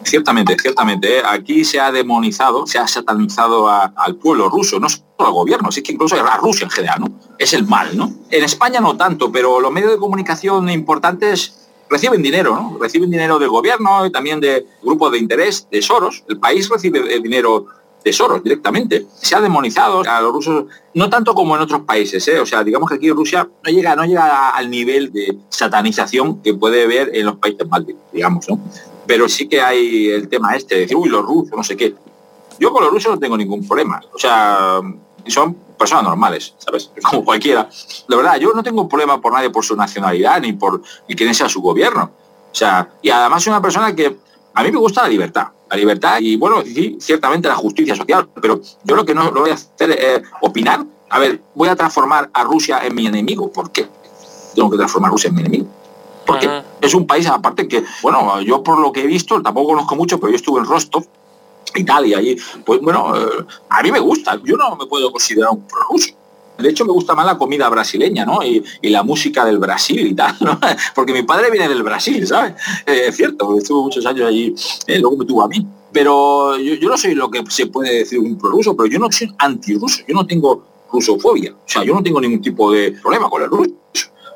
Ciertamente, 0.04 0.56
ciertamente. 0.58 1.18
¿eh? 1.18 1.22
Aquí 1.28 1.66
se 1.66 1.80
ha 1.80 1.92
demonizado, 1.92 2.66
se 2.68 2.78
ha 2.78 2.88
satanizado 2.88 3.68
al 3.68 4.16
pueblo 4.16 4.48
ruso, 4.48 4.80
no 4.80 4.88
solo 4.88 5.04
al 5.18 5.34
gobierno, 5.34 5.68
es 5.70 5.82
que 5.82 5.92
incluso 5.92 6.16
a 6.16 6.38
Rusia 6.38 6.66
en 6.66 6.70
general, 6.70 7.02
¿no? 7.02 7.08
Es 7.38 7.54
el 7.54 7.66
mal, 7.66 7.98
¿no? 7.98 8.14
En 8.30 8.44
España 8.44 8.80
no 8.80 8.96
tanto, 8.96 9.32
pero 9.32 9.60
los 9.60 9.72
medios 9.74 9.92
de 9.92 9.98
comunicación 9.98 10.70
importantes 10.70 11.68
reciben 11.90 12.22
dinero, 12.22 12.56
¿no? 12.56 12.78
Reciben 12.80 13.12
dinero 13.12 13.40
del 13.40 13.50
gobierno 13.50 14.06
y 14.06 14.12
también 14.12 14.40
de 14.40 14.66
grupos 14.82 15.12
de 15.12 15.18
interés, 15.18 15.68
de 15.70 15.82
Soros. 15.82 16.24
El 16.30 16.40
país 16.40 16.70
recibe 16.70 17.20
dinero 17.20 17.66
tesoros 18.06 18.44
directamente. 18.44 19.08
Se 19.20 19.36
ha 19.36 19.42
demonizado 19.42 20.04
a 20.08 20.22
los 20.22 20.32
rusos, 20.32 20.66
no 20.94 21.10
tanto 21.10 21.34
como 21.34 21.56
en 21.56 21.64
otros 21.64 21.82
países, 21.82 22.28
¿eh? 22.28 22.40
o 22.40 22.46
sea, 22.46 22.64
digamos 22.64 22.88
que 22.88 22.98
aquí 22.98 23.10
Rusia 23.10 23.50
no 23.64 23.72
llega, 23.72 23.96
no 23.96 24.06
llega 24.06 24.52
al 24.52 24.70
nivel 24.70 25.12
de 25.12 25.36
satanización 25.50 26.40
que 26.44 26.54
puede 26.54 26.86
ver 26.86 27.10
en 27.16 27.26
los 27.26 27.38
países 27.38 27.68
bálticos, 27.68 28.04
digamos, 28.14 28.48
¿no? 28.48 28.60
Pero 29.08 29.28
sí 29.28 29.50
que 29.50 29.60
hay 29.60 30.10
el 30.10 30.30
tema 30.30 30.56
este 30.56 30.76
de 30.76 30.82
decir, 30.82 30.96
uy, 30.96 31.10
los 31.10 31.26
rusos, 31.26 31.58
no 31.58 31.64
sé 31.64 31.76
qué. 31.76 31.96
Yo 32.60 32.72
con 32.72 32.84
los 32.84 32.94
rusos 32.94 33.12
no 33.12 33.18
tengo 33.18 33.36
ningún 33.38 33.68
problema, 33.68 34.00
o 34.14 34.20
sea, 34.20 34.82
son 35.26 35.56
personas 35.76 36.04
normales, 36.04 36.54
¿sabes? 36.60 36.92
Como 37.10 37.26
cualquiera. 37.26 37.68
De 38.08 38.16
verdad, 38.16 38.38
yo 38.38 38.54
no 38.54 38.62
tengo 38.62 38.84
un 38.84 38.90
problema 38.90 39.20
por 39.20 39.34
nadie 39.34 39.50
por 39.50 39.66
su 39.66 39.76
nacionalidad 39.76 40.40
ni 40.42 40.54
por 40.54 40.80
ni 41.10 41.16
quién 41.16 41.34
sea 41.34 41.50
su 41.50 41.60
gobierno. 41.60 42.12
O 42.52 42.56
sea, 42.56 42.88
y 43.02 43.10
además 43.10 43.42
soy 43.44 43.50
una 43.50 43.64
persona 43.64 43.96
que 43.96 44.16
a 44.54 44.64
mí 44.64 44.72
me 44.72 44.78
gusta 44.78 45.02
la 45.02 45.10
libertad. 45.10 45.48
La 45.70 45.78
libertad 45.78 46.20
y, 46.20 46.36
bueno, 46.36 46.62
sí, 46.64 46.98
ciertamente 47.00 47.48
la 47.48 47.56
justicia 47.56 47.96
social, 47.96 48.28
pero 48.42 48.62
yo 48.84 48.96
lo 48.96 49.06
que 49.06 49.14
no 49.14 49.32
lo 49.32 49.42
voy 49.42 49.52
a 49.52 49.56
hacer 49.56 49.92
es 49.92 50.22
opinar. 50.42 50.86
A 51.10 51.20
ver, 51.20 51.42
voy 51.54 51.70
a 51.70 51.76
transformar 51.76 52.30
a 52.34 52.44
Rusia 52.44 52.80
en 52.84 52.96
mi 52.96 53.08
enemigo. 53.08 53.52
¿Por 53.52 53.72
qué? 53.72 53.88
Tengo 54.54 54.70
que 54.70 54.78
transformar 54.78 55.10
a 55.10 55.12
Rusia 55.12 55.30
en 55.30 55.36
mi 55.36 55.42
enemigo. 55.42 55.68
Porque 56.26 56.50
es 56.82 56.94
un 56.94 57.06
país, 57.06 57.28
aparte 57.28 57.68
que, 57.68 57.84
bueno, 58.02 58.42
yo 58.42 58.64
por 58.64 58.80
lo 58.80 58.92
que 58.92 59.02
he 59.02 59.08
visto, 59.08 59.42
tampoco 59.42 59.70
conozco 59.70 59.96
mucho, 59.96 60.20
pero 60.20 60.32
yo 60.32 60.38
estuve 60.38 60.60
en 60.60 60.66
Rostov, 60.66 61.06
Italia, 61.76 62.22
y 62.22 62.36
pues 62.66 62.82
bueno, 62.82 63.16
eh, 63.16 63.46
a 63.70 63.84
mí 63.84 63.92
me 63.92 64.00
gusta, 64.00 64.40
yo 64.44 64.56
no 64.58 64.76
me 64.76 64.86
puedo 64.88 65.12
considerar 65.12 65.52
un 65.52 65.68
prorruso. 65.68 66.14
De 66.58 66.70
hecho, 66.70 66.86
me 66.86 66.94
gusta 66.94 67.14
más 67.16 67.26
la 67.26 67.38
comida 67.38 67.68
brasileña, 67.70 68.26
¿no? 68.26 68.44
Y, 68.44 68.64
la 68.84 69.04
música 69.04 69.44
del 69.44 69.58
Brasil 69.58 70.08
y 70.08 70.14
tal, 70.14 70.36
¿no? 70.40 70.58
Porque 70.96 71.12
mi 71.12 71.24
padre 71.24 71.52
viene 71.52 71.68
del 71.68 71.84
Brasil, 71.84 72.26
¿sabes? 72.26 72.54
Eh, 72.86 73.06
es 73.08 73.16
cierto, 73.16 73.58
estuvo 73.58 73.84
muchos 73.84 74.06
años 74.06 74.28
allí, 74.28 74.56
eh, 74.88 75.00
luego 75.00 75.18
me 75.18 75.26
tuvo 75.26 75.44
a 75.44 75.48
mí. 75.48 75.66
Pero 75.92 76.58
yo, 76.58 76.90
no 76.90 76.98
soy 76.98 77.16
lo 77.16 77.30
que 77.30 77.44
se 77.50 77.68
puede 77.68 78.00
decir 78.00 78.20
un 78.20 78.38
prorruso, 78.38 78.76
pero 78.76 78.88
yo 78.88 79.00
no 79.00 79.12
soy 79.12 79.34
antirruso, 79.38 80.04
yo 80.08 80.14
no 80.14 80.26
tengo 80.26 80.64
rusofobia. 80.92 81.54
O 81.54 81.68
sea, 81.68 81.84
yo 81.84 81.94
no 81.94 82.04
tengo 82.04 82.22
ningún 82.22 82.42
tipo 82.42 82.72
de 82.72 82.92
problema 82.92 83.30
con 83.30 83.42
el 83.42 83.50
ruso. 83.50 83.72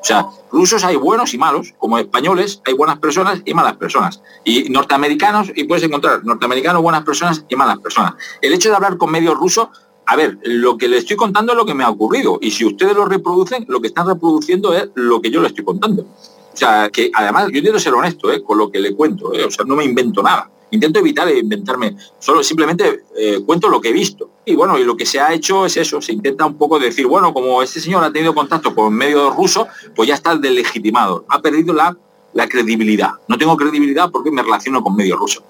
O 0.00 0.04
sea, 0.04 0.26
rusos 0.50 0.82
hay 0.84 0.96
buenos 0.96 1.34
y 1.34 1.38
malos, 1.38 1.74
como 1.78 1.98
españoles 1.98 2.62
hay 2.66 2.72
buenas 2.72 2.98
personas 2.98 3.42
y 3.44 3.52
malas 3.52 3.76
personas. 3.76 4.22
Y 4.44 4.70
norteamericanos, 4.70 5.52
y 5.54 5.64
puedes 5.64 5.84
encontrar 5.84 6.24
norteamericanos 6.24 6.80
buenas 6.82 7.02
personas 7.02 7.44
y 7.48 7.56
malas 7.56 7.78
personas. 7.78 8.14
El 8.40 8.54
hecho 8.54 8.70
de 8.70 8.76
hablar 8.76 8.96
con 8.96 9.10
medios 9.10 9.36
rusos, 9.36 9.68
a 10.10 10.16
ver, 10.16 10.38
lo 10.42 10.76
que 10.76 10.88
le 10.88 10.96
estoy 10.96 11.14
contando 11.14 11.52
es 11.52 11.56
lo 11.56 11.64
que 11.64 11.72
me 11.72 11.84
ha 11.84 11.88
ocurrido. 11.88 12.40
Y 12.42 12.50
si 12.50 12.64
ustedes 12.64 12.96
lo 12.96 13.04
reproducen, 13.04 13.64
lo 13.68 13.80
que 13.80 13.86
están 13.86 14.08
reproduciendo 14.08 14.74
es 14.74 14.88
lo 14.94 15.22
que 15.22 15.30
yo 15.30 15.40
le 15.40 15.46
estoy 15.46 15.64
contando. 15.64 16.02
O 16.02 16.56
sea, 16.56 16.90
que 16.92 17.12
además 17.14 17.46
yo 17.52 17.62
quiero 17.62 17.78
ser 17.78 17.94
honesto 17.94 18.32
¿eh? 18.32 18.42
con 18.42 18.58
lo 18.58 18.72
que 18.72 18.80
le 18.80 18.92
cuento. 18.96 19.32
¿eh? 19.32 19.44
O 19.44 19.52
sea, 19.52 19.64
no 19.64 19.76
me 19.76 19.84
invento 19.84 20.20
nada. 20.20 20.50
Intento 20.72 20.98
evitar 20.98 21.30
inventarme, 21.30 21.96
solo 22.18 22.42
simplemente 22.42 23.04
eh, 23.16 23.38
cuento 23.46 23.68
lo 23.68 23.80
que 23.80 23.90
he 23.90 23.92
visto. 23.92 24.30
Y 24.44 24.56
bueno, 24.56 24.76
y 24.80 24.82
lo 24.82 24.96
que 24.96 25.06
se 25.06 25.20
ha 25.20 25.32
hecho 25.32 25.64
es 25.64 25.76
eso, 25.76 26.02
se 26.02 26.12
intenta 26.12 26.44
un 26.44 26.58
poco 26.58 26.80
decir, 26.80 27.06
bueno, 27.06 27.32
como 27.32 27.62
este 27.62 27.78
señor 27.78 28.02
ha 28.02 28.12
tenido 28.12 28.34
contacto 28.34 28.74
con 28.74 28.92
medios 28.92 29.36
rusos, 29.36 29.68
pues 29.94 30.08
ya 30.08 30.16
está 30.16 30.34
delegitimado, 30.34 31.24
ha 31.28 31.40
perdido 31.40 31.72
la, 31.72 31.96
la 32.32 32.48
credibilidad. 32.48 33.12
No 33.28 33.38
tengo 33.38 33.56
credibilidad 33.56 34.10
porque 34.10 34.32
me 34.32 34.42
relaciono 34.42 34.82
con 34.82 34.96
medios 34.96 35.20
rusos. 35.20 35.44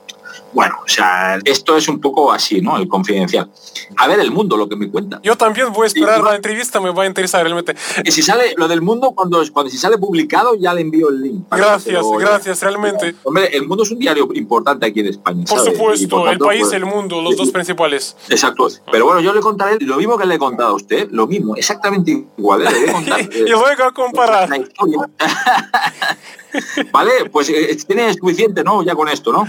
Bueno, 0.53 0.77
o 0.85 0.89
sea, 0.89 1.39
esto 1.45 1.77
es 1.77 1.89
un 1.89 2.01
poco 2.01 2.33
así, 2.33 2.61
¿no? 2.61 2.77
El 2.77 2.89
confidencial. 2.89 3.51
A 3.97 4.09
ver 4.09 4.21
el 4.21 4.31
mundo, 4.31 4.57
lo 4.57 4.69
que 4.69 4.77
me 4.77 4.91
cuenta. 4.91 5.21
Yo 5.23 5.37
también 5.37 5.73
voy 5.73 5.85
a 5.85 5.87
esperar 5.87 6.23
la 6.23 6.35
entrevista, 6.35 6.81
me 6.81 6.91
va 6.91 7.05
a 7.05 7.07
interesar 7.07 7.43
realmente. 7.43 7.75
Y 8.05 8.11
si 8.11 8.23
sale 8.23 8.55
lo 8.57 8.69
del 8.69 8.83
mundo, 8.83 9.13
cuando, 9.13 9.43
cuando 9.53 9.71
si 9.71 9.79
sale 9.79 9.99
publicado, 9.99 10.55
ya 10.57 10.75
le 10.75 10.81
envío 10.81 11.09
el 11.09 11.21
link. 11.21 11.45
Gracias, 11.51 12.05
gracias, 12.19 12.63
realmente. 12.63 13.15
Hombre, 13.23 13.49
el 13.53 13.67
mundo 13.67 13.85
es 13.85 13.91
un 13.91 13.99
diario 13.99 14.29
importante 14.35 14.87
aquí 14.87 15.01
en 15.01 15.07
España. 15.07 15.45
Por 15.49 15.61
supuesto, 15.61 16.29
el 16.29 16.39
país, 16.39 16.63
pues, 16.63 16.73
el 16.73 16.87
mundo, 16.87 17.21
los 17.23 17.37
dos 17.37 17.51
principales. 17.51 18.17
Exacto. 18.29 18.69
Pero 18.91 19.07
bueno, 19.07 19.21
yo 19.21 19.33
le 19.33 19.41
contaré 19.41 19.79
lo 19.81 19.97
mismo 19.97 20.19
que 20.19 20.27
le 20.27 20.35
he 20.35 20.39
contado 20.39 20.71
a 20.71 20.75
usted, 20.75 21.09
lo 21.11 21.27
mismo, 21.27 21.57
exactamente 21.57 22.27
igual. 22.37 22.67
¿eh? 22.67 22.93
contar, 22.93 23.21
y 23.35 23.49
luego 23.49 23.85
a 23.85 23.93
comparar. 23.93 24.49
La 24.49 24.59
historia. 24.59 25.09
vale, 26.93 27.31
pues 27.31 27.49
eh, 27.51 27.77
tiene 27.87 28.13
suficiente, 28.13 28.65
¿no? 28.65 28.83
Ya 28.83 28.95
con 28.95 29.09
esto, 29.09 29.33
¿no? 29.33 29.47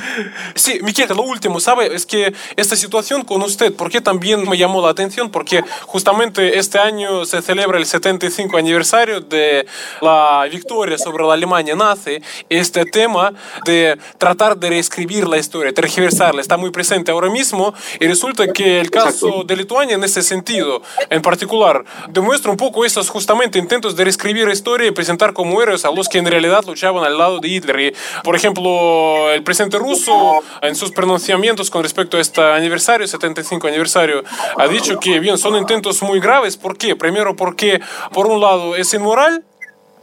Sí, 0.56 0.80
Lo 0.92 1.24
último, 1.24 1.60
¿sabe? 1.60 1.96
Es 1.96 2.06
que 2.06 2.34
esta 2.56 2.76
situación 2.76 3.24
con 3.24 3.42
usted, 3.42 3.74
¿por 3.74 3.90
qué 3.90 4.02
también 4.02 4.48
me 4.48 4.58
llamó 4.58 4.82
la 4.82 4.90
atención? 4.90 5.32
Porque 5.32 5.64
justamente 5.86 6.60
este 6.60 6.80
año 6.80 7.26
se 7.26 7.42
celebra 7.42 7.78
el 7.78 7.86
75 7.86 8.58
aniversario 8.58 9.22
de 9.22 9.66
la 10.02 10.46
victoria 10.52 10.98
sobre 10.98 11.24
la 11.24 11.34
Alemania 11.34 11.76
nazi. 11.76 12.20
Este 12.50 12.86
tema 12.86 13.34
de 13.66 13.98
tratar 14.18 14.58
de 14.58 14.70
reescribir 14.70 15.28
la 15.28 15.38
historia, 15.38 15.74
tergiversarla, 15.74 16.42
está 16.42 16.58
muy 16.58 16.72
presente 16.72 17.12
ahora 17.12 17.30
mismo 17.30 17.74
y 18.00 18.08
resulta 18.08 18.52
que 18.52 18.82
el 18.82 18.92
caso 18.92 19.44
de 19.46 19.56
Lituania 19.56 19.96
en 19.96 20.04
ese 20.04 20.22
sentido, 20.22 20.82
en 21.10 21.22
particular, 21.22 21.86
demuestra 22.10 22.52
un 22.52 22.58
poco 22.58 22.84
estos 22.84 23.10
justamente 23.10 23.58
intentos 23.58 23.96
de 23.96 24.04
reescribir 24.04 24.46
la 24.46 24.54
historia 24.54 24.88
y 24.88 24.92
presentar 24.92 25.32
como 25.34 25.62
héroes 25.62 25.86
a 25.86 25.92
los 25.92 26.10
que 26.10 26.18
en 26.18 26.26
realidad 26.26 26.64
luchaban 26.68 27.04
al 27.06 27.18
lado 27.18 27.40
de 27.40 27.48
Hitler. 27.48 27.80
Y, 27.80 27.94
por 28.24 28.36
ejemplo, 28.36 29.32
el 29.32 29.44
presidente 29.44 29.78
ruso, 29.78 30.42
en 30.62 30.76
sus 30.82 30.92
pronunciamientos 30.92 31.70
con 31.70 31.84
respecto 31.84 32.18
a 32.18 32.22
este 32.22 32.42
aniversario, 32.42 33.06
75 33.06 33.68
aniversario, 33.68 34.24
ha 34.58 34.68
dicho 34.68 35.00
que, 35.00 35.20
bien, 35.20 35.38
son 35.38 35.56
intentos 35.56 36.02
muy 36.02 36.20
graves. 36.20 36.58
¿Por 36.58 36.76
qué? 36.76 36.96
Primero, 36.96 37.36
porque, 37.36 37.80
por 38.12 38.26
un 38.26 38.42
lado, 38.42 38.76
es 38.76 38.92
inmoral 38.96 39.46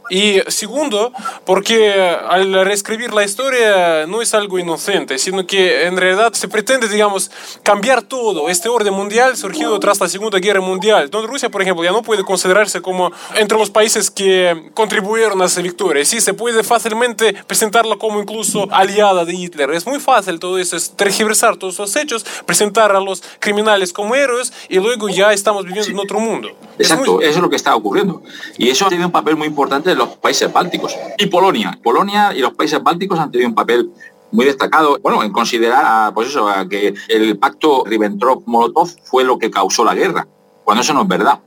y 0.09 0.39
segundo, 0.47 1.11
porque 1.45 1.93
al 1.93 2.65
reescribir 2.65 3.13
la 3.13 3.23
historia 3.23 4.05
no 4.07 4.21
es 4.21 4.33
algo 4.33 4.57
inocente, 4.59 5.17
sino 5.17 5.45
que 5.45 5.85
en 5.85 5.97
realidad 5.97 6.33
se 6.33 6.47
pretende, 6.47 6.87
digamos, 6.87 7.31
cambiar 7.63 8.01
todo. 8.01 8.49
Este 8.49 8.69
orden 8.69 8.93
mundial 8.93 9.37
surgido 9.37 9.79
tras 9.79 9.99
la 9.99 10.09
Segunda 10.09 10.39
Guerra 10.39 10.61
Mundial, 10.61 11.09
donde 11.09 11.27
Rusia, 11.27 11.49
por 11.49 11.61
ejemplo, 11.61 11.83
ya 11.83 11.91
no 11.91 12.01
puede 12.01 12.23
considerarse 12.23 12.81
como 12.81 13.11
entre 13.35 13.57
los 13.57 13.69
países 13.69 14.09
que 14.09 14.71
contribuyeron 14.73 15.41
a 15.41 15.45
esa 15.45 15.61
victoria. 15.61 16.03
Sí, 16.05 16.21
se 16.21 16.33
puede 16.33 16.63
fácilmente 16.63 17.33
presentarla 17.45 17.95
como 17.97 18.19
incluso 18.19 18.67
aliada 18.71 19.25
de 19.25 19.33
Hitler. 19.33 19.71
Es 19.71 19.85
muy 19.85 19.99
fácil 19.99 20.39
todo 20.39 20.57
eso, 20.57 20.75
es 20.75 20.91
tergiversar 20.91 21.57
todos 21.57 21.77
los 21.77 21.95
hechos, 21.95 22.25
presentar 22.45 22.95
a 22.95 22.99
los 22.99 23.23
criminales 23.39 23.93
como 23.93 24.15
héroes 24.15 24.51
y 24.69 24.79
luego 24.79 25.09
ya 25.09 25.33
estamos 25.33 25.65
viviendo 25.65 25.91
en 25.91 25.99
otro 25.99 26.19
mundo. 26.19 26.49
Exacto, 26.77 27.21
eso 27.21 27.31
es 27.31 27.41
lo 27.41 27.49
que 27.49 27.55
está 27.55 27.75
ocurriendo. 27.75 28.23
Y 28.57 28.69
eso 28.69 28.87
tiene 28.87 29.05
un 29.05 29.11
papel 29.11 29.35
muy 29.35 29.47
importante 29.47 29.95
los 29.99 30.09
países 30.17 30.51
bálticos 30.51 30.97
y 31.17 31.27
Polonia. 31.27 31.77
Polonia 31.83 32.33
y 32.35 32.39
los 32.39 32.53
países 32.53 32.81
bálticos 32.81 33.19
han 33.19 33.31
tenido 33.31 33.49
un 33.49 33.55
papel 33.55 33.91
muy 34.31 34.45
destacado, 34.45 34.97
bueno, 35.01 35.23
en 35.23 35.31
considerar 35.31 36.13
pues 36.13 36.29
eso, 36.29 36.47
que 36.69 36.93
el 37.07 37.37
pacto 37.37 37.83
Ribbentrop-Molotov 37.85 38.95
fue 39.03 39.23
lo 39.23 39.37
que 39.37 39.51
causó 39.51 39.83
la 39.83 39.95
guerra, 39.95 40.27
cuando 40.63 40.81
eso 40.81 40.93
no 40.93 41.01
es 41.01 41.07
verdad, 41.07 41.39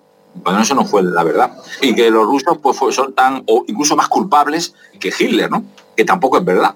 cuando 0.43 0.62
eso 0.62 0.75
no 0.75 0.85
fue 0.85 1.03
la 1.03 1.25
verdad. 1.25 1.57
Y 1.81 1.95
que 1.95 2.11
los 2.11 2.27
rusos 2.27 2.59
pues, 2.62 2.77
son 2.95 3.15
tan, 3.15 3.45
o 3.47 3.65
incluso 3.67 3.97
más 3.97 4.09
culpables 4.09 4.75
que 4.99 5.12
Hitler, 5.17 5.51
¿no? 5.51 5.65
Que 5.97 6.05
tampoco 6.05 6.38
es 6.38 6.45
verdad, 6.45 6.75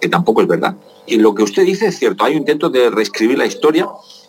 que 0.00 0.08
tampoco 0.08 0.42
es 0.42 0.48
verdad. 0.48 0.74
Y 1.06 1.16
lo 1.16 1.34
que 1.34 1.42
usted 1.42 1.64
dice 1.64 1.86
es 1.86 1.98
cierto, 1.98 2.24
hay 2.24 2.32
un 2.32 2.38
intento 2.38 2.68
de 2.68 2.90
reescribir 2.90 3.38
la 3.38 3.46
historia 3.46 3.88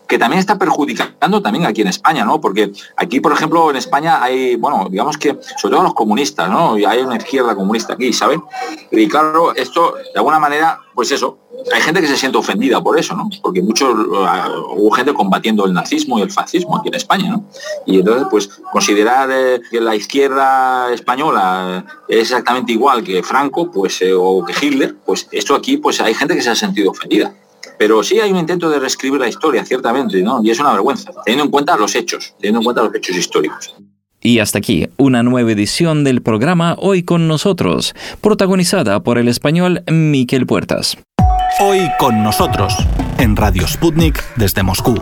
que 0.09 0.17
también 0.17 0.39
está 0.39 0.57
perjudicando 0.57 1.39
también 1.41 1.67
aquí 1.67 1.81
en 1.81 1.87
España, 1.87 2.25
¿no? 2.25 2.41
Porque 2.41 2.71
aquí, 2.97 3.19
por 3.19 3.31
ejemplo, 3.31 3.69
en 3.69 3.75
España 3.75 4.23
hay, 4.23 4.55
bueno, 4.55 4.87
digamos 4.89 5.17
que, 5.19 5.37
sobre 5.55 5.75
todo 5.75 5.83
los 5.83 5.93
comunistas, 5.93 6.49
¿no? 6.49 6.79
Y 6.79 6.83
hay 6.83 7.01
una 7.01 7.17
izquierda 7.17 7.55
comunista 7.55 7.93
aquí, 7.93 8.11
¿saben? 8.11 8.41
Y 8.91 9.07
claro, 9.07 9.53
esto, 9.55 9.93
de 10.11 10.17
alguna 10.17 10.39
manera, 10.39 10.79
pues 10.95 11.11
eso, 11.11 11.37
hay 11.71 11.81
gente 11.81 12.01
que 12.01 12.07
se 12.07 12.17
siente 12.17 12.39
ofendida 12.39 12.81
por 12.81 12.97
eso, 12.97 13.15
¿no? 13.15 13.29
Porque 13.43 13.61
muchos, 13.61 13.93
uh, 13.93 14.73
hubo 14.77 14.89
gente 14.89 15.13
combatiendo 15.13 15.67
el 15.67 15.73
nazismo 15.73 16.17
y 16.17 16.23
el 16.23 16.31
fascismo 16.31 16.75
aquí 16.75 16.87
en 16.87 16.95
España, 16.95 17.29
¿no? 17.29 17.45
Y 17.85 17.99
entonces, 17.99 18.27
pues, 18.31 18.49
considerar 18.71 19.29
eh, 19.31 19.61
que 19.69 19.79
la 19.79 19.95
izquierda 19.95 20.91
española 20.91 21.85
es 22.07 22.21
exactamente 22.21 22.71
igual 22.71 23.03
que 23.03 23.21
Franco, 23.21 23.69
pues, 23.69 24.01
eh, 24.01 24.13
o 24.17 24.43
que 24.43 24.53
Hitler, 24.59 24.95
pues 25.05 25.27
esto 25.31 25.53
aquí, 25.53 25.77
pues 25.77 26.01
hay 26.01 26.15
gente 26.15 26.33
que 26.33 26.41
se 26.41 26.49
ha 26.49 26.55
sentido 26.55 26.89
ofendida. 26.89 27.31
Pero 27.79 28.03
sí 28.03 28.19
hay 28.19 28.29
un 28.29 28.37
intento 28.37 28.69
de 28.69 28.77
reescribir 28.77 29.21
la 29.21 29.29
historia, 29.29 29.65
ciertamente, 29.65 30.21
¿no? 30.21 30.41
Y 30.43 30.51
es 30.51 30.59
una 30.59 30.73
vergüenza, 30.73 31.11
teniendo 31.23 31.45
en 31.45 31.49
cuenta 31.49 31.77
los 31.77 31.95
hechos, 31.95 32.35
teniendo 32.37 32.59
en 32.59 32.63
cuenta 32.65 32.83
los 32.83 32.93
hechos 32.93 33.15
históricos. 33.15 33.73
Y 34.21 34.39
hasta 34.39 34.57
aquí, 34.57 34.89
una 34.97 35.23
nueva 35.23 35.49
edición 35.49 36.03
del 36.03 36.21
programa 36.21 36.75
Hoy 36.77 37.03
con 37.03 37.29
nosotros, 37.29 37.95
protagonizada 38.19 38.99
por 38.99 39.17
el 39.17 39.29
español 39.29 39.81
Miquel 39.89 40.45
Puertas. 40.45 40.97
Hoy 41.61 41.79
con 41.99 42.21
nosotros, 42.21 42.75
en 43.17 43.37
Radio 43.37 43.65
Sputnik 43.65 44.21
desde 44.35 44.61
Moscú. 44.61 45.01